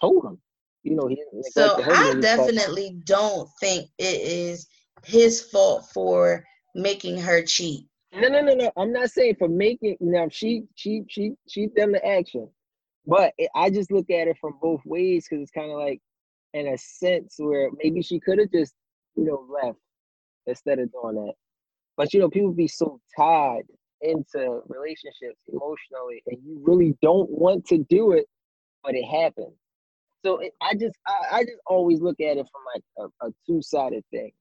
told 0.00 0.24
him. 0.24 0.38
You 0.82 0.96
know, 0.96 1.08
he 1.08 1.22
so 1.52 1.76
I 1.82 2.14
definitely 2.20 2.96
don't 3.04 3.48
think 3.60 3.90
it 3.98 4.20
is 4.22 4.66
his 5.04 5.42
fault 5.42 5.90
for 5.92 6.42
making 6.74 7.18
her 7.18 7.42
cheat. 7.42 7.84
No, 8.14 8.28
no, 8.28 8.40
no, 8.40 8.54
no. 8.54 8.72
I'm 8.78 8.92
not 8.92 9.10
saying 9.10 9.36
for 9.38 9.48
making. 9.48 9.98
Now 10.00 10.28
she, 10.30 10.64
she, 10.74 11.02
she, 11.08 11.34
she 11.46 11.66
done 11.66 11.92
the 11.92 12.04
action, 12.06 12.48
but 13.06 13.32
it, 13.38 13.50
I 13.54 13.70
just 13.70 13.90
look 13.90 14.10
at 14.10 14.28
it 14.28 14.36
from 14.40 14.58
both 14.60 14.80
ways 14.84 15.26
because 15.28 15.42
it's 15.42 15.50
kind 15.50 15.70
of 15.70 15.78
like, 15.78 16.00
in 16.52 16.68
a 16.68 16.78
sense, 16.78 17.36
where 17.38 17.70
maybe 17.82 18.02
she 18.02 18.20
could 18.20 18.38
have 18.38 18.50
just, 18.52 18.74
you 19.14 19.24
know, 19.24 19.46
left 19.48 19.78
instead 20.46 20.78
of 20.78 20.90
doing 20.92 21.14
that. 21.14 21.34
But 21.96 22.12
you 22.12 22.20
know, 22.20 22.30
people 22.30 22.52
be 22.52 22.68
so 22.68 23.00
tied 23.16 23.64
into 24.00 24.60
relationships 24.68 25.38
emotionally, 25.52 26.22
and 26.26 26.38
you 26.44 26.60
really 26.62 26.96
don't 27.02 27.30
want 27.30 27.66
to 27.66 27.84
do 27.90 28.12
it, 28.12 28.26
but 28.82 28.94
it 28.94 29.04
happens. 29.04 29.54
So 30.24 30.38
it, 30.38 30.52
I 30.60 30.74
just, 30.74 30.96
I, 31.06 31.38
I, 31.38 31.42
just 31.44 31.60
always 31.66 32.00
look 32.00 32.20
at 32.20 32.36
it 32.36 32.46
from 32.52 32.62
like 32.74 33.10
a, 33.22 33.26
a 33.26 33.30
two 33.46 33.62
sided 33.62 34.04
thing. 34.10 34.32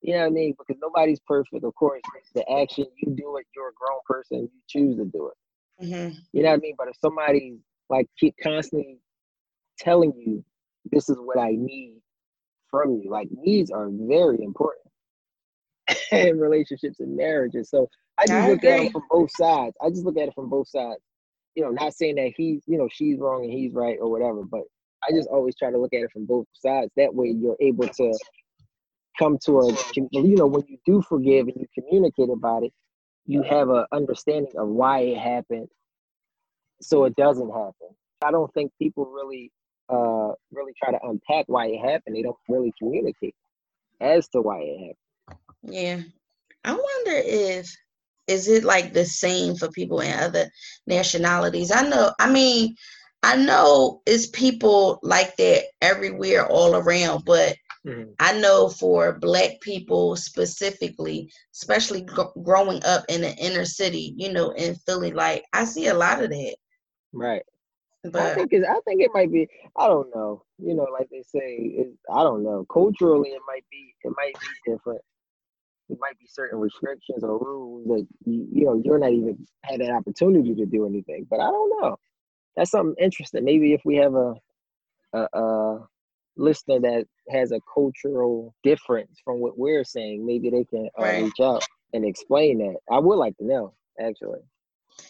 You 0.00 0.14
know 0.14 0.20
what 0.20 0.26
I 0.26 0.30
mean? 0.30 0.54
Because 0.58 0.80
nobody's 0.82 1.20
perfect. 1.26 1.64
Of 1.64 1.74
course, 1.74 2.00
the 2.34 2.50
action 2.50 2.86
you 2.96 3.14
do 3.14 3.36
it, 3.36 3.46
you're 3.54 3.68
a 3.68 3.72
grown 3.74 4.00
person, 4.06 4.48
you 4.52 4.60
choose 4.68 4.96
to 4.96 5.04
do 5.04 5.30
it. 5.30 5.84
Mm-hmm. 5.84 6.18
You 6.32 6.42
know 6.42 6.50
what 6.50 6.56
I 6.56 6.60
mean? 6.60 6.74
But 6.76 6.88
if 6.88 6.96
somebody 7.00 7.58
like 7.92 8.06
keep 8.18 8.34
constantly 8.42 8.98
telling 9.78 10.12
you 10.16 10.44
this 10.90 11.08
is 11.08 11.16
what 11.20 11.38
I 11.38 11.50
need 11.52 12.00
from 12.70 13.00
you, 13.02 13.10
like 13.10 13.28
needs 13.30 13.70
are 13.70 13.88
very 13.90 14.42
important 14.42 14.88
in 16.12 16.38
relationships 16.38 17.00
and 17.00 17.16
marriages. 17.16 17.70
So 17.70 17.88
I 18.18 18.26
just 18.26 18.38
I 18.38 18.48
look 18.48 18.64
agree. 18.64 18.70
at 18.72 18.80
it 18.86 18.92
from 18.92 19.02
both 19.10 19.30
sides. 19.30 19.76
I 19.84 19.90
just 19.90 20.04
look 20.04 20.16
at 20.16 20.28
it 20.28 20.34
from 20.34 20.48
both 20.48 20.68
sides. 20.68 21.00
You 21.54 21.64
know, 21.64 21.70
not 21.70 21.92
saying 21.94 22.14
that 22.16 22.32
he's, 22.36 22.62
you 22.66 22.78
know, 22.78 22.88
she's 22.90 23.18
wrong 23.18 23.44
and 23.44 23.52
he's 23.52 23.74
right 23.74 23.98
or 24.00 24.10
whatever, 24.10 24.42
but 24.42 24.62
I 25.06 25.12
just 25.12 25.28
always 25.28 25.54
try 25.54 25.70
to 25.70 25.78
look 25.78 25.92
at 25.92 26.00
it 26.00 26.10
from 26.12 26.24
both 26.24 26.46
sides. 26.54 26.90
That 26.96 27.14
way 27.14 27.34
you're 27.36 27.56
able 27.60 27.88
to 27.88 28.18
come 29.18 29.38
to 29.44 29.60
a 29.60 29.76
you 30.10 30.36
know 30.36 30.46
when 30.46 30.64
you 30.66 30.78
do 30.86 31.02
forgive 31.02 31.46
and 31.46 31.56
you 31.56 31.66
communicate 31.74 32.30
about 32.30 32.62
it 32.62 32.72
you 33.26 33.42
have 33.42 33.68
an 33.68 33.84
understanding 33.92 34.52
of 34.56 34.68
why 34.68 35.00
it 35.00 35.18
happened 35.18 35.68
so 36.82 37.04
it 37.04 37.16
doesn't 37.16 37.48
happen. 37.50 37.96
I 38.24 38.30
don't 38.30 38.52
think 38.54 38.72
people 38.80 39.06
really 39.06 39.50
uh 39.88 40.32
really 40.52 40.72
try 40.82 40.92
to 40.92 40.98
unpack 41.04 41.46
why 41.48 41.66
it 41.68 41.78
happened. 41.78 42.16
They 42.16 42.22
don't 42.22 42.36
really 42.48 42.72
communicate 42.78 43.34
as 44.00 44.28
to 44.28 44.40
why 44.42 44.60
it 44.60 44.78
happened. 44.78 44.96
Yeah. 45.62 46.00
I 46.64 46.72
wonder 46.72 47.20
if 47.24 47.74
is 48.28 48.48
it 48.48 48.64
like 48.64 48.92
the 48.92 49.04
same 49.04 49.56
for 49.56 49.68
people 49.70 50.00
in 50.00 50.12
other 50.18 50.50
nationalities? 50.86 51.72
I 51.72 51.88
know 51.88 52.12
i 52.20 52.30
mean 52.30 52.76
i 53.24 53.36
know 53.36 54.00
it's 54.06 54.28
people 54.28 54.98
like 55.02 55.36
that 55.36 55.64
everywhere 55.80 56.46
all 56.46 56.76
around 56.76 57.24
but 57.24 57.56
Mm-hmm. 57.86 58.12
I 58.20 58.38
know 58.38 58.68
for 58.68 59.18
Black 59.18 59.60
people 59.60 60.14
specifically, 60.16 61.32
especially 61.52 62.02
g- 62.02 62.42
growing 62.44 62.84
up 62.84 63.04
in 63.08 63.22
the 63.22 63.34
inner 63.36 63.64
city, 63.64 64.14
you 64.16 64.32
know, 64.32 64.50
in 64.50 64.76
Philly, 64.86 65.10
like 65.12 65.44
I 65.52 65.64
see 65.64 65.88
a 65.88 65.94
lot 65.94 66.22
of 66.22 66.30
that. 66.30 66.56
Right. 67.12 67.42
But 68.04 68.16
I 68.16 68.34
think 68.34 68.52
it, 68.52 68.64
I 68.68 68.80
think 68.80 69.00
it 69.00 69.10
might 69.14 69.30
be. 69.30 69.48
I 69.76 69.86
don't 69.86 70.12
know. 70.14 70.42
You 70.58 70.74
know, 70.74 70.88
like 70.92 71.08
they 71.10 71.22
say, 71.22 71.56
it, 71.56 71.92
I 72.12 72.22
don't 72.24 72.42
know. 72.42 72.66
Culturally, 72.72 73.30
it 73.30 73.42
might 73.46 73.64
be. 73.70 73.94
It 74.02 74.12
might 74.16 74.34
be 74.40 74.72
different. 74.72 75.00
It 75.88 75.98
might 76.00 76.18
be 76.18 76.26
certain 76.26 76.58
restrictions 76.58 77.22
or 77.22 77.38
rules 77.38 77.86
that 77.86 78.06
you, 78.24 78.48
you 78.52 78.64
know 78.64 78.80
you're 78.84 78.98
not 78.98 79.12
even 79.12 79.46
had 79.62 79.80
that 79.80 79.90
opportunity 79.90 80.54
to 80.54 80.66
do 80.66 80.86
anything. 80.86 81.26
But 81.30 81.40
I 81.40 81.50
don't 81.50 81.80
know. 81.80 81.96
That's 82.56 82.72
something 82.72 83.02
interesting. 83.02 83.44
Maybe 83.44 83.72
if 83.72 83.82
we 83.84 83.96
have 83.96 84.14
a 84.14 84.34
a, 85.12 85.28
a 85.32 85.86
listener 86.36 86.80
that 86.80 87.04
has 87.30 87.52
a 87.52 87.60
cultural 87.72 88.54
difference 88.64 89.20
from 89.24 89.38
what 89.38 89.56
we're 89.56 89.84
saying, 89.84 90.26
maybe 90.26 90.50
they 90.50 90.64
can 90.64 90.88
uh, 90.98 91.02
right. 91.02 91.22
reach 91.22 91.40
out 91.40 91.62
and 91.92 92.04
explain 92.04 92.58
that. 92.58 92.76
I 92.90 92.98
would 92.98 93.16
like 93.16 93.36
to 93.38 93.44
know, 93.44 93.74
actually. 94.00 94.40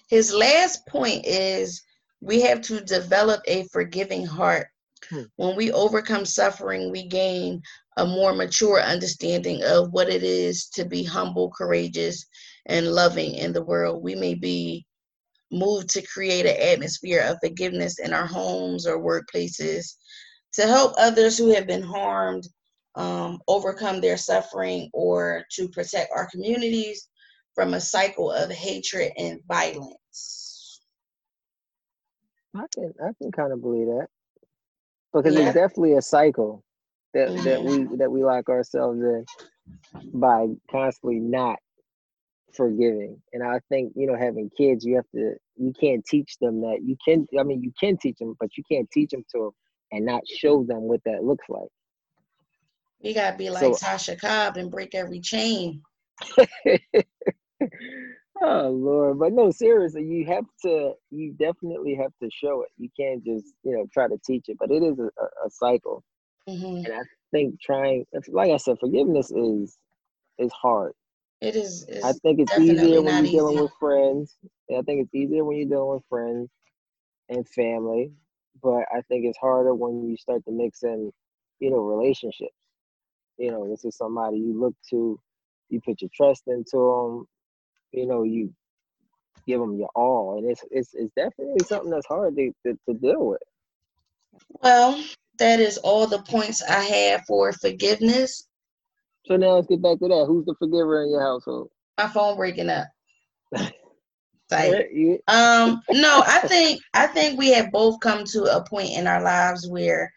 His 0.08 0.32
last 0.32 0.86
point 0.86 1.26
is 1.26 1.82
we 2.22 2.40
have 2.40 2.60
to 2.62 2.80
develop 2.80 3.42
a 3.46 3.64
forgiving 3.72 4.24
heart. 4.24 4.68
Hmm. 5.10 5.22
When 5.36 5.56
we 5.56 5.72
overcome 5.72 6.24
suffering, 6.24 6.92
we 6.92 7.08
gain 7.08 7.60
a 7.96 8.06
more 8.06 8.32
mature 8.32 8.80
understanding 8.80 9.62
of 9.64 9.90
what 9.90 10.08
it 10.08 10.22
is 10.22 10.68
to 10.74 10.84
be 10.84 11.02
humble, 11.02 11.50
courageous, 11.50 12.24
and 12.66 12.92
loving 12.92 13.34
in 13.34 13.52
the 13.52 13.64
world. 13.64 14.04
We 14.04 14.14
may 14.14 14.34
be 14.34 14.86
moved 15.50 15.90
to 15.90 16.06
create 16.06 16.46
an 16.46 16.56
atmosphere 16.56 17.22
of 17.26 17.38
forgiveness 17.42 17.98
in 17.98 18.12
our 18.12 18.26
homes 18.26 18.86
or 18.86 19.02
workplaces 19.02 19.96
to 20.52 20.62
help 20.62 20.94
others 20.98 21.36
who 21.36 21.52
have 21.52 21.66
been 21.66 21.82
harmed 21.82 22.46
um, 22.94 23.40
overcome 23.48 24.00
their 24.00 24.16
suffering 24.16 24.90
or 24.92 25.44
to 25.52 25.68
protect 25.68 26.12
our 26.14 26.28
communities 26.30 27.08
from 27.56 27.74
a 27.74 27.80
cycle 27.80 28.30
of 28.30 28.50
hatred 28.50 29.12
and 29.18 29.40
violence. 29.48 30.41
I 32.54 32.64
can 32.74 32.92
I 33.02 33.10
can 33.20 33.32
kind 33.32 33.52
of 33.52 33.62
believe 33.62 33.86
that 33.86 34.08
because 35.12 35.34
yeah. 35.34 35.46
it's 35.46 35.54
definitely 35.54 35.94
a 35.94 36.02
cycle 36.02 36.62
that 37.14 37.28
mm-hmm. 37.28 37.44
that 37.44 37.62
we 37.62 37.96
that 37.96 38.10
we 38.10 38.24
lock 38.24 38.48
ourselves 38.48 39.00
in 39.00 39.24
by 40.14 40.46
constantly 40.70 41.20
not 41.20 41.58
forgiving. 42.54 43.20
And 43.32 43.42
I 43.42 43.60
think 43.68 43.92
you 43.96 44.06
know 44.06 44.16
having 44.16 44.50
kids, 44.56 44.84
you 44.84 44.96
have 44.96 45.08
to 45.14 45.34
you 45.56 45.72
can't 45.78 46.04
teach 46.04 46.36
them 46.40 46.60
that 46.62 46.80
you 46.82 46.96
can. 47.04 47.26
I 47.38 47.42
mean, 47.42 47.62
you 47.62 47.72
can 47.78 47.96
teach 47.96 48.18
them, 48.18 48.34
but 48.38 48.50
you 48.56 48.64
can't 48.70 48.90
teach 48.90 49.10
them 49.10 49.24
to 49.34 49.54
and 49.90 50.06
not 50.06 50.22
show 50.26 50.64
them 50.64 50.82
what 50.82 51.00
that 51.04 51.24
looks 51.24 51.44
like. 51.48 51.68
You 53.00 53.14
gotta 53.14 53.36
be 53.36 53.50
like 53.50 53.62
so, 53.62 53.72
Tasha 53.72 54.18
Cobbs 54.18 54.58
and 54.58 54.70
break 54.70 54.94
every 54.94 55.20
chain. 55.20 55.82
oh 58.42 58.68
Lord, 58.70 59.18
but 59.18 59.32
no, 59.32 59.50
seriously, 59.50 60.04
you 60.04 60.26
have 60.26 60.44
to. 60.62 60.92
You 61.10 61.32
definitely 61.38 61.94
have 61.94 62.12
to 62.22 62.30
show 62.30 62.62
it. 62.62 62.68
You 62.78 62.88
can't 62.98 63.24
just 63.24 63.54
you 63.64 63.72
know 63.76 63.86
try 63.92 64.08
to 64.08 64.18
teach 64.24 64.48
it, 64.48 64.56
but 64.58 64.70
it 64.70 64.82
is 64.82 64.98
a, 64.98 65.06
a 65.46 65.50
cycle. 65.50 66.02
Mm-hmm. 66.48 66.86
And 66.86 66.94
I 66.94 67.02
think 67.30 67.60
trying, 67.60 68.04
like 68.28 68.50
I 68.50 68.56
said, 68.56 68.78
forgiveness 68.80 69.30
is 69.30 69.78
is 70.38 70.52
hard. 70.52 70.92
It 71.40 71.56
is. 71.56 71.86
I 72.04 72.12
think 72.12 72.40
it's 72.40 72.56
easier 72.58 73.02
when 73.02 73.24
you're 73.24 73.32
dealing 73.32 73.60
with 73.60 73.72
friends. 73.80 74.36
I 74.70 74.82
think 74.82 75.02
it's 75.02 75.14
easier 75.14 75.44
when 75.44 75.56
you're 75.56 75.68
dealing 75.68 75.94
with 75.94 76.04
friends 76.08 76.50
and 77.28 77.48
family 77.48 78.12
but 78.62 78.84
I 78.92 79.00
think 79.08 79.24
it's 79.24 79.38
harder 79.38 79.74
when 79.74 80.08
you 80.08 80.16
start 80.16 80.44
to 80.44 80.52
mix 80.52 80.82
in, 80.82 81.10
you 81.58 81.70
know, 81.70 81.78
relationships. 81.78 82.54
You 83.38 83.50
know, 83.50 83.68
this 83.68 83.84
is 83.84 83.96
somebody 83.96 84.38
you 84.38 84.58
look 84.58 84.74
to, 84.90 85.18
you 85.68 85.80
put 85.84 86.00
your 86.00 86.10
trust 86.14 86.44
into 86.46 86.76
them, 86.76 87.26
you 87.92 88.06
know, 88.06 88.22
you 88.22 88.52
give 89.46 89.60
them 89.60 89.76
your 89.76 89.90
all, 89.94 90.38
and 90.38 90.50
it's 90.50 90.62
it's 90.70 90.94
it's 90.94 91.12
definitely 91.14 91.64
something 91.64 91.90
that's 91.90 92.06
hard 92.06 92.36
to, 92.36 92.52
to, 92.66 92.78
to 92.88 92.94
deal 92.94 93.26
with. 93.26 93.42
Well, 94.62 95.02
that 95.38 95.60
is 95.60 95.78
all 95.78 96.06
the 96.06 96.22
points 96.22 96.62
I 96.62 96.82
have 96.82 97.24
for 97.26 97.52
forgiveness. 97.52 98.46
So 99.26 99.36
now 99.36 99.54
let's 99.54 99.68
get 99.68 99.82
back 99.82 99.98
to 99.98 100.08
that. 100.08 100.24
Who's 100.26 100.46
the 100.46 100.54
forgiver 100.58 101.02
in 101.04 101.10
your 101.10 101.22
household? 101.22 101.70
My 101.98 102.08
phone 102.08 102.36
breaking 102.36 102.70
up. 102.70 102.88
um, 105.28 105.80
no, 105.90 106.22
I 106.26 106.40
think 106.40 106.80
I 106.92 107.06
think 107.06 107.38
we 107.38 107.52
have 107.52 107.72
both 107.72 108.00
come 108.00 108.24
to 108.24 108.44
a 108.44 108.64
point 108.64 108.90
in 108.90 109.06
our 109.06 109.22
lives 109.22 109.66
where 109.68 110.12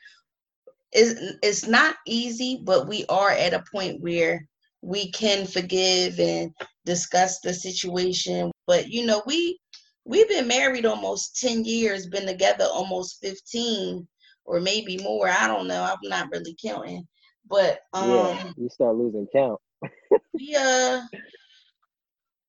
it's, 0.91 1.19
it's 1.41 1.67
not 1.67 1.95
easy, 2.05 2.59
but 2.63 2.87
we 2.87 3.05
are 3.07 3.29
at 3.29 3.53
a 3.53 3.63
point 3.71 4.01
where 4.01 4.47
we 4.85 5.09
can 5.11 5.47
forgive 5.47 6.19
and 6.19 6.53
discuss 6.85 7.39
the 7.39 7.53
situation. 7.53 8.51
But 8.67 8.87
you 8.89 9.05
know, 9.05 9.23
we 9.25 9.59
we've 10.05 10.29
been 10.29 10.47
married 10.47 10.85
almost 10.85 11.41
10 11.41 11.65
years, 11.65 12.05
been 12.05 12.27
together 12.27 12.65
almost 12.71 13.19
15 13.21 14.07
or 14.45 14.59
maybe 14.59 14.99
more. 14.99 15.27
I 15.27 15.47
don't 15.47 15.67
know. 15.67 15.83
I'm 15.83 15.97
not 16.07 16.29
really 16.31 16.55
counting. 16.63 17.07
But 17.49 17.79
um 17.93 18.11
yeah, 18.11 18.51
you 18.57 18.69
start 18.69 18.95
losing 18.95 19.27
count. 19.33 19.59
we 20.33 20.55
uh 20.57 21.01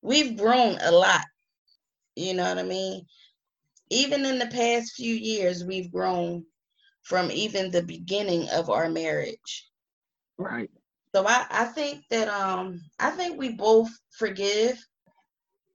we've 0.03 0.37
grown 0.37 0.77
a 0.83 0.93
lot. 0.93 1.25
You 2.17 2.35
know 2.35 2.49
what 2.49 2.59
I 2.59 2.65
mean? 2.65 3.07
Even 3.89 4.27
in 4.27 4.39
the 4.39 4.49
past 4.49 4.93
few 4.95 5.15
years, 5.15 5.65
we've 5.65 5.91
grown 5.91 6.45
from 7.03 7.31
even 7.31 7.71
the 7.71 7.83
beginning 7.83 8.47
of 8.51 8.69
our 8.69 8.91
marriage. 8.91 9.71
Right. 10.39 10.71
So 11.17 11.27
I, 11.27 11.47
I 11.51 11.65
think 11.65 12.05
that 12.11 12.29
um 12.29 12.79
I 13.01 13.09
think 13.09 13.39
we 13.39 13.49
both 13.49 13.89
forgive. 14.19 14.79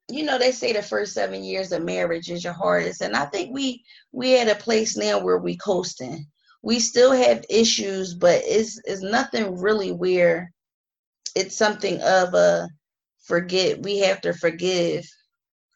You 0.08 0.23
know, 0.23 0.38
they 0.38 0.51
say 0.51 0.71
the 0.71 0.84
first 0.84 1.15
seven 1.15 1.43
years 1.43 1.71
of 1.71 1.82
marriage 1.82 2.30
is 2.30 2.43
your 2.43 2.54
hardest. 2.54 3.01
And 3.01 3.15
I 3.15 3.25
think 3.25 3.51
we 3.51 3.84
we 4.12 4.39
at 4.39 4.56
a 4.56 4.63
place 4.63 4.95
now 4.95 5.19
where 5.19 5.39
we 5.39 5.58
coasting. 5.58 6.27
We 6.62 6.80
still 6.80 7.12
have 7.12 7.43
issues, 7.49 8.13
but 8.13 8.43
it's 8.45 8.80
it's 8.86 9.01
nothing 9.01 9.60
really 9.60 9.91
where 9.91 10.54
it's 11.36 11.58
something 11.58 11.99
of 12.04 12.36
a 12.36 12.69
forget 13.23 13.82
we 13.82 13.97
have 13.97 14.21
to 14.21 14.34
forgive 14.34 15.10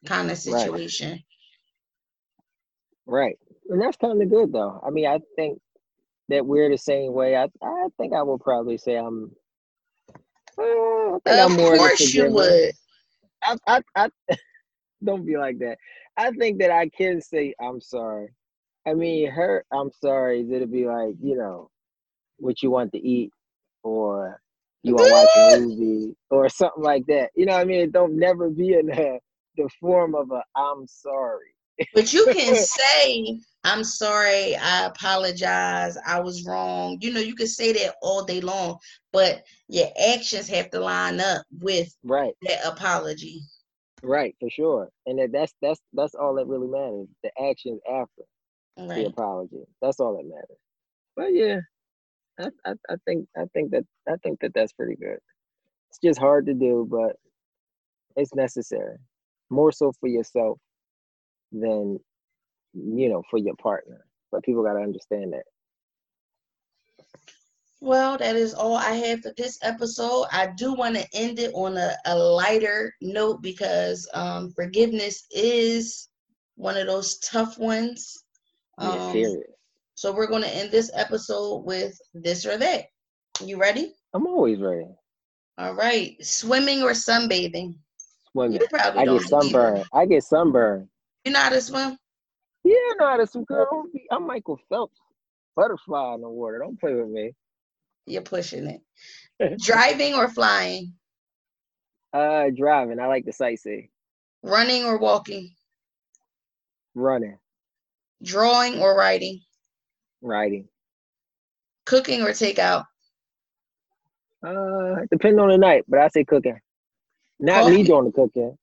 kind 0.06 0.30
of 0.30 0.38
situation. 0.38 1.24
Right. 3.08 3.38
right. 3.38 3.40
And 3.72 3.82
that's 3.82 3.98
kind 3.98 4.22
of 4.22 4.30
good 4.30 4.54
though. 4.54 4.80
I 4.86 4.92
mean, 4.92 5.08
I 5.08 5.18
think 5.36 5.60
that 6.30 6.46
we're 6.46 6.70
the 6.70 6.78
same 6.78 7.14
way. 7.14 7.36
I 7.36 7.48
I 7.64 7.88
think 7.98 8.14
I 8.14 8.22
will 8.22 8.38
probably 8.38 8.78
say 8.78 8.94
I'm 8.96 9.32
uh, 10.60 11.20
of 11.46 11.58
course 11.58 12.14
you 12.14 12.32
would. 12.32 12.72
I, 13.44 13.58
I, 13.68 13.82
I 13.96 14.10
don't 15.04 15.26
be 15.26 15.38
like 15.38 15.60
that. 15.60 15.78
I 16.18 16.32
think 16.32 16.60
that 16.60 16.72
I 16.72 16.90
can 16.90 17.22
say 17.22 17.54
I'm 17.62 17.82
sorry. 17.82 18.30
I 18.88 18.94
mean, 18.94 19.30
her 19.32 19.66
I'm 19.72 19.92
sorry. 20.02 20.42
Is 20.42 20.52
it'll 20.52 20.68
be 20.68 20.86
like 20.88 21.16
you 21.22 21.38
know, 21.38 21.70
what 22.38 22.64
you 22.64 22.72
want 22.72 22.92
to 22.94 23.00
eat, 23.00 23.32
or 23.84 24.40
you 24.84 24.96
want 24.96 25.08
to 25.08 25.12
watch 25.12 25.36
a 25.36 25.60
movie, 25.60 26.16
or 26.30 26.50
something 26.50 26.84
like 26.84 27.06
that. 27.08 27.32
You 27.36 27.46
know, 27.46 27.54
what 27.54 27.62
I 27.62 27.66
mean, 27.66 27.82
it 27.82 27.92
don't 27.92 28.18
never 28.18 28.50
be 28.50 28.74
in 28.74 28.88
the 28.88 29.20
the 29.58 29.70
form 29.82 30.16
of 30.16 30.32
a 30.32 30.44
I'm 30.56 30.88
sorry. 30.88 31.54
But 31.94 32.14
you 32.14 32.28
can 32.32 32.56
say 32.64 33.40
I'm 33.66 33.84
sorry, 33.84 34.56
I 34.56 34.86
apologize, 34.86 35.98
I 36.06 36.20
was 36.20 36.46
wrong. 36.46 37.00
You 37.02 37.12
know, 37.12 37.20
you 37.20 37.34
can 37.34 37.48
say 37.48 37.74
that 37.74 37.96
all 38.04 38.24
day 38.24 38.40
long, 38.40 38.78
but 39.12 39.44
your 39.68 39.88
actions 40.14 40.48
have 40.50 40.70
to 40.70 40.80
line 40.80 41.20
up 41.20 41.42
with 41.60 41.92
right 42.04 42.34
that 42.44 42.60
apology. 42.64 43.42
Right, 44.04 44.36
for 44.40 44.52
sure. 44.52 44.90
And 45.08 45.18
that, 45.18 45.32
that's 45.32 45.54
that's 45.64 45.82
that's 45.94 46.14
all 46.14 46.36
that 46.36 46.46
really 46.46 46.68
matters. 46.68 47.08
The 47.24 47.32
actions 47.50 47.82
after 47.92 48.22
right. 48.78 48.98
the 48.98 49.06
apology. 49.08 49.64
That's 49.82 50.00
all 50.00 50.16
that 50.18 50.30
matters. 50.30 50.60
But 51.16 51.34
yeah, 51.34 51.62
I, 52.40 52.70
I 52.70 52.74
I 52.88 52.96
think 53.06 53.28
I 53.36 53.46
think 53.54 53.72
that 53.72 53.84
I 54.08 54.16
think 54.22 54.42
that 54.42 54.54
that's 54.54 54.74
pretty 54.74 54.96
good. 54.96 55.18
It's 55.90 56.00
just 56.04 56.20
hard 56.20 56.46
to 56.46 56.54
do, 56.54 56.88
but 56.88 57.16
it's 58.16 58.36
necessary. 58.36 58.98
More 59.50 59.72
so 59.72 59.92
for 60.00 60.08
yourself 60.08 60.60
than 61.52 62.00
you 62.76 63.10
know, 63.10 63.24
for 63.30 63.38
your 63.38 63.56
partner. 63.56 64.06
But 64.32 64.44
people 64.44 64.64
got 64.64 64.74
to 64.74 64.82
understand 64.82 65.34
that. 65.34 65.44
Well, 67.82 68.18
that 68.18 68.36
is 68.36 68.54
all 68.54 68.76
I 68.76 68.94
have 68.94 69.22
for 69.22 69.34
this 69.38 69.60
episode. 69.62 70.26
I 70.32 70.48
do 70.58 70.74
want 70.74 70.96
to 70.96 71.08
end 71.14 71.40
it 71.40 71.52
on 71.54 71.78
a, 71.78 71.96
a 72.06 72.16
lighter 72.16 72.94
note 73.02 73.42
because 73.42 74.10
um, 74.14 74.52
forgiveness 74.56 75.26
is 75.32 76.10
one 76.56 76.78
of 76.78 76.88
those 76.88 77.20
tough 77.20 77.60
ones. 77.60 78.24
Um, 78.78 79.16
yeah, 79.16 79.28
so 79.94 80.14
we're 80.14 80.28
going 80.28 80.42
to 80.42 80.56
end 80.56 80.72
this 80.72 80.92
episode 80.94 81.64
with 81.66 81.98
this 82.14 82.46
or 82.46 82.58
that. 82.58 82.86
You 83.44 83.58
ready? 83.60 83.94
I'm 84.14 84.28
always 84.28 84.60
ready. 84.60 84.88
All 85.58 85.74
right. 85.74 86.16
Swimming 86.26 86.82
or 86.82 86.92
sunbathing? 86.92 87.76
Swimming. 88.32 88.60
I 88.74 89.06
get 89.06 89.22
sunburn. 89.22 89.84
I 89.94 90.06
get 90.06 90.24
sunburn. 90.24 90.90
You 91.24 91.32
know 91.32 91.40
how 91.40 91.50
to 91.50 91.62
swim? 91.62 91.98
Yeah, 92.66 92.74
I 92.74 92.94
know 93.00 93.08
how 93.08 93.18
to 93.18 93.28
swim. 93.28 93.44
Girl, 93.44 93.86
I'm 94.12 94.26
Michael 94.26 94.60
Phelps. 94.70 95.00
Butterfly 95.56 96.16
in 96.16 96.22
the 96.22 96.30
water. 96.30 96.58
Don't 96.58 96.80
play 96.80 96.96
with 96.96 97.08
me. 97.08 97.34
You're 98.08 98.24
pushing 98.24 98.82
it. 99.40 99.60
driving 99.62 100.16
or 100.16 100.28
flying? 100.28 100.94
Uh, 102.12 102.46
driving. 102.56 103.00
I 103.00 103.06
like 103.06 103.24
the 103.26 103.32
sightsee. 103.32 103.90
Running 104.42 104.84
or 104.84 104.98
walking? 104.98 105.52
Running. 106.96 107.38
Drawing 108.24 108.80
or 108.80 108.98
writing? 108.98 109.42
Writing. 110.24 110.68
Cooking 111.86 112.24
or 112.24 112.30
takeout? 112.30 112.86
Uh, 114.44 115.06
depending 115.12 115.40
on 115.40 115.50
the 115.50 115.58
night, 115.58 115.86
but 115.88 116.00
I 116.00 116.08
say 116.08 116.24
cooking. 116.24 116.60
Not 117.40 117.64
Coffee. 117.64 117.76
me 117.76 117.84
doing 117.84 118.06
the 118.06 118.12
cooking. 118.12 118.58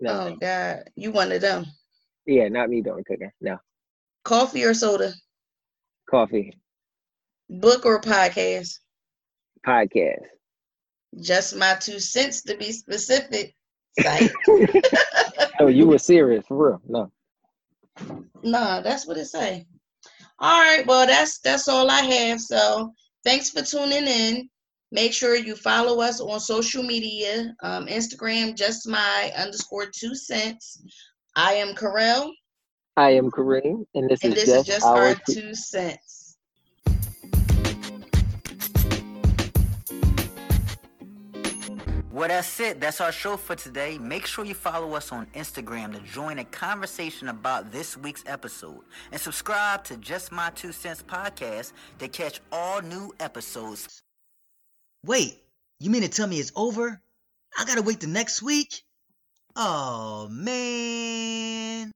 No. 0.00 0.10
Oh 0.10 0.36
God, 0.40 0.84
you 0.96 1.10
one 1.10 1.32
of 1.32 1.42
them. 1.42 1.66
Yeah, 2.26 2.48
not 2.48 2.70
me 2.70 2.82
doing 2.82 3.04
cooking. 3.04 3.32
No. 3.40 3.58
Coffee 4.24 4.64
or 4.64 4.74
soda? 4.74 5.12
Coffee. 6.08 6.56
Book 7.50 7.84
or 7.84 8.00
podcast? 8.00 8.78
Podcast. 9.66 10.24
Just 11.20 11.56
my 11.56 11.74
two 11.80 11.98
cents 11.98 12.42
to 12.42 12.56
be 12.56 12.72
specific. 12.72 13.54
oh, 15.60 15.66
you 15.66 15.86
were 15.86 15.98
serious 15.98 16.46
for 16.46 16.70
real? 16.70 16.82
No. 16.88 17.12
No, 18.42 18.80
that's 18.82 19.06
what 19.06 19.18
it 19.18 19.26
say. 19.26 19.66
All 20.38 20.60
right, 20.60 20.86
well 20.86 21.06
that's 21.06 21.38
that's 21.40 21.68
all 21.68 21.90
I 21.90 22.00
have. 22.00 22.40
So 22.40 22.92
thanks 23.24 23.50
for 23.50 23.62
tuning 23.62 24.06
in. 24.06 24.48
Make 24.90 25.12
sure 25.12 25.36
you 25.36 25.54
follow 25.56 26.00
us 26.00 26.20
on 26.20 26.40
social 26.40 26.82
media, 26.82 27.54
um, 27.62 27.86
Instagram, 27.86 28.56
just 28.56 28.88
my 28.88 29.32
underscore 29.36 29.86
two 29.86 30.14
cents. 30.14 30.82
I 31.34 31.54
am 31.54 31.74
Karel. 31.74 32.34
I 32.98 33.12
am 33.12 33.30
Kareem, 33.30 33.86
and 33.94 34.10
this, 34.10 34.22
and 34.22 34.34
is, 34.34 34.44
this 34.44 34.54
just 34.54 34.68
is 34.68 34.74
just 34.74 34.86
our, 34.86 35.08
our 35.08 35.14
two 35.30 35.54
cents. 35.54 36.36
Well, 42.10 42.28
that's 42.28 42.60
it. 42.60 42.80
That's 42.82 43.00
our 43.00 43.10
show 43.10 43.38
for 43.38 43.56
today. 43.56 43.96
Make 43.96 44.26
sure 44.26 44.44
you 44.44 44.52
follow 44.52 44.94
us 44.94 45.10
on 45.10 45.24
Instagram 45.34 45.94
to 45.94 46.00
join 46.00 46.38
a 46.38 46.44
conversation 46.44 47.28
about 47.28 47.72
this 47.72 47.96
week's 47.96 48.22
episode. 48.26 48.80
And 49.10 49.18
subscribe 49.18 49.84
to 49.84 49.96
Just 49.96 50.32
My 50.32 50.50
Two 50.50 50.72
Cents 50.72 51.02
podcast 51.02 51.72
to 51.98 52.08
catch 52.08 52.42
all 52.52 52.82
new 52.82 53.10
episodes. 53.18 54.02
Wait, 55.06 55.40
you 55.80 55.88
mean 55.88 56.02
to 56.02 56.08
tell 56.08 56.26
me 56.26 56.38
it's 56.38 56.52
over? 56.54 57.00
I 57.58 57.64
gotta 57.64 57.82
wait 57.82 58.00
the 58.00 58.06
next 58.06 58.42
week? 58.42 58.82
Oh, 59.54 60.28
man. 60.30 61.92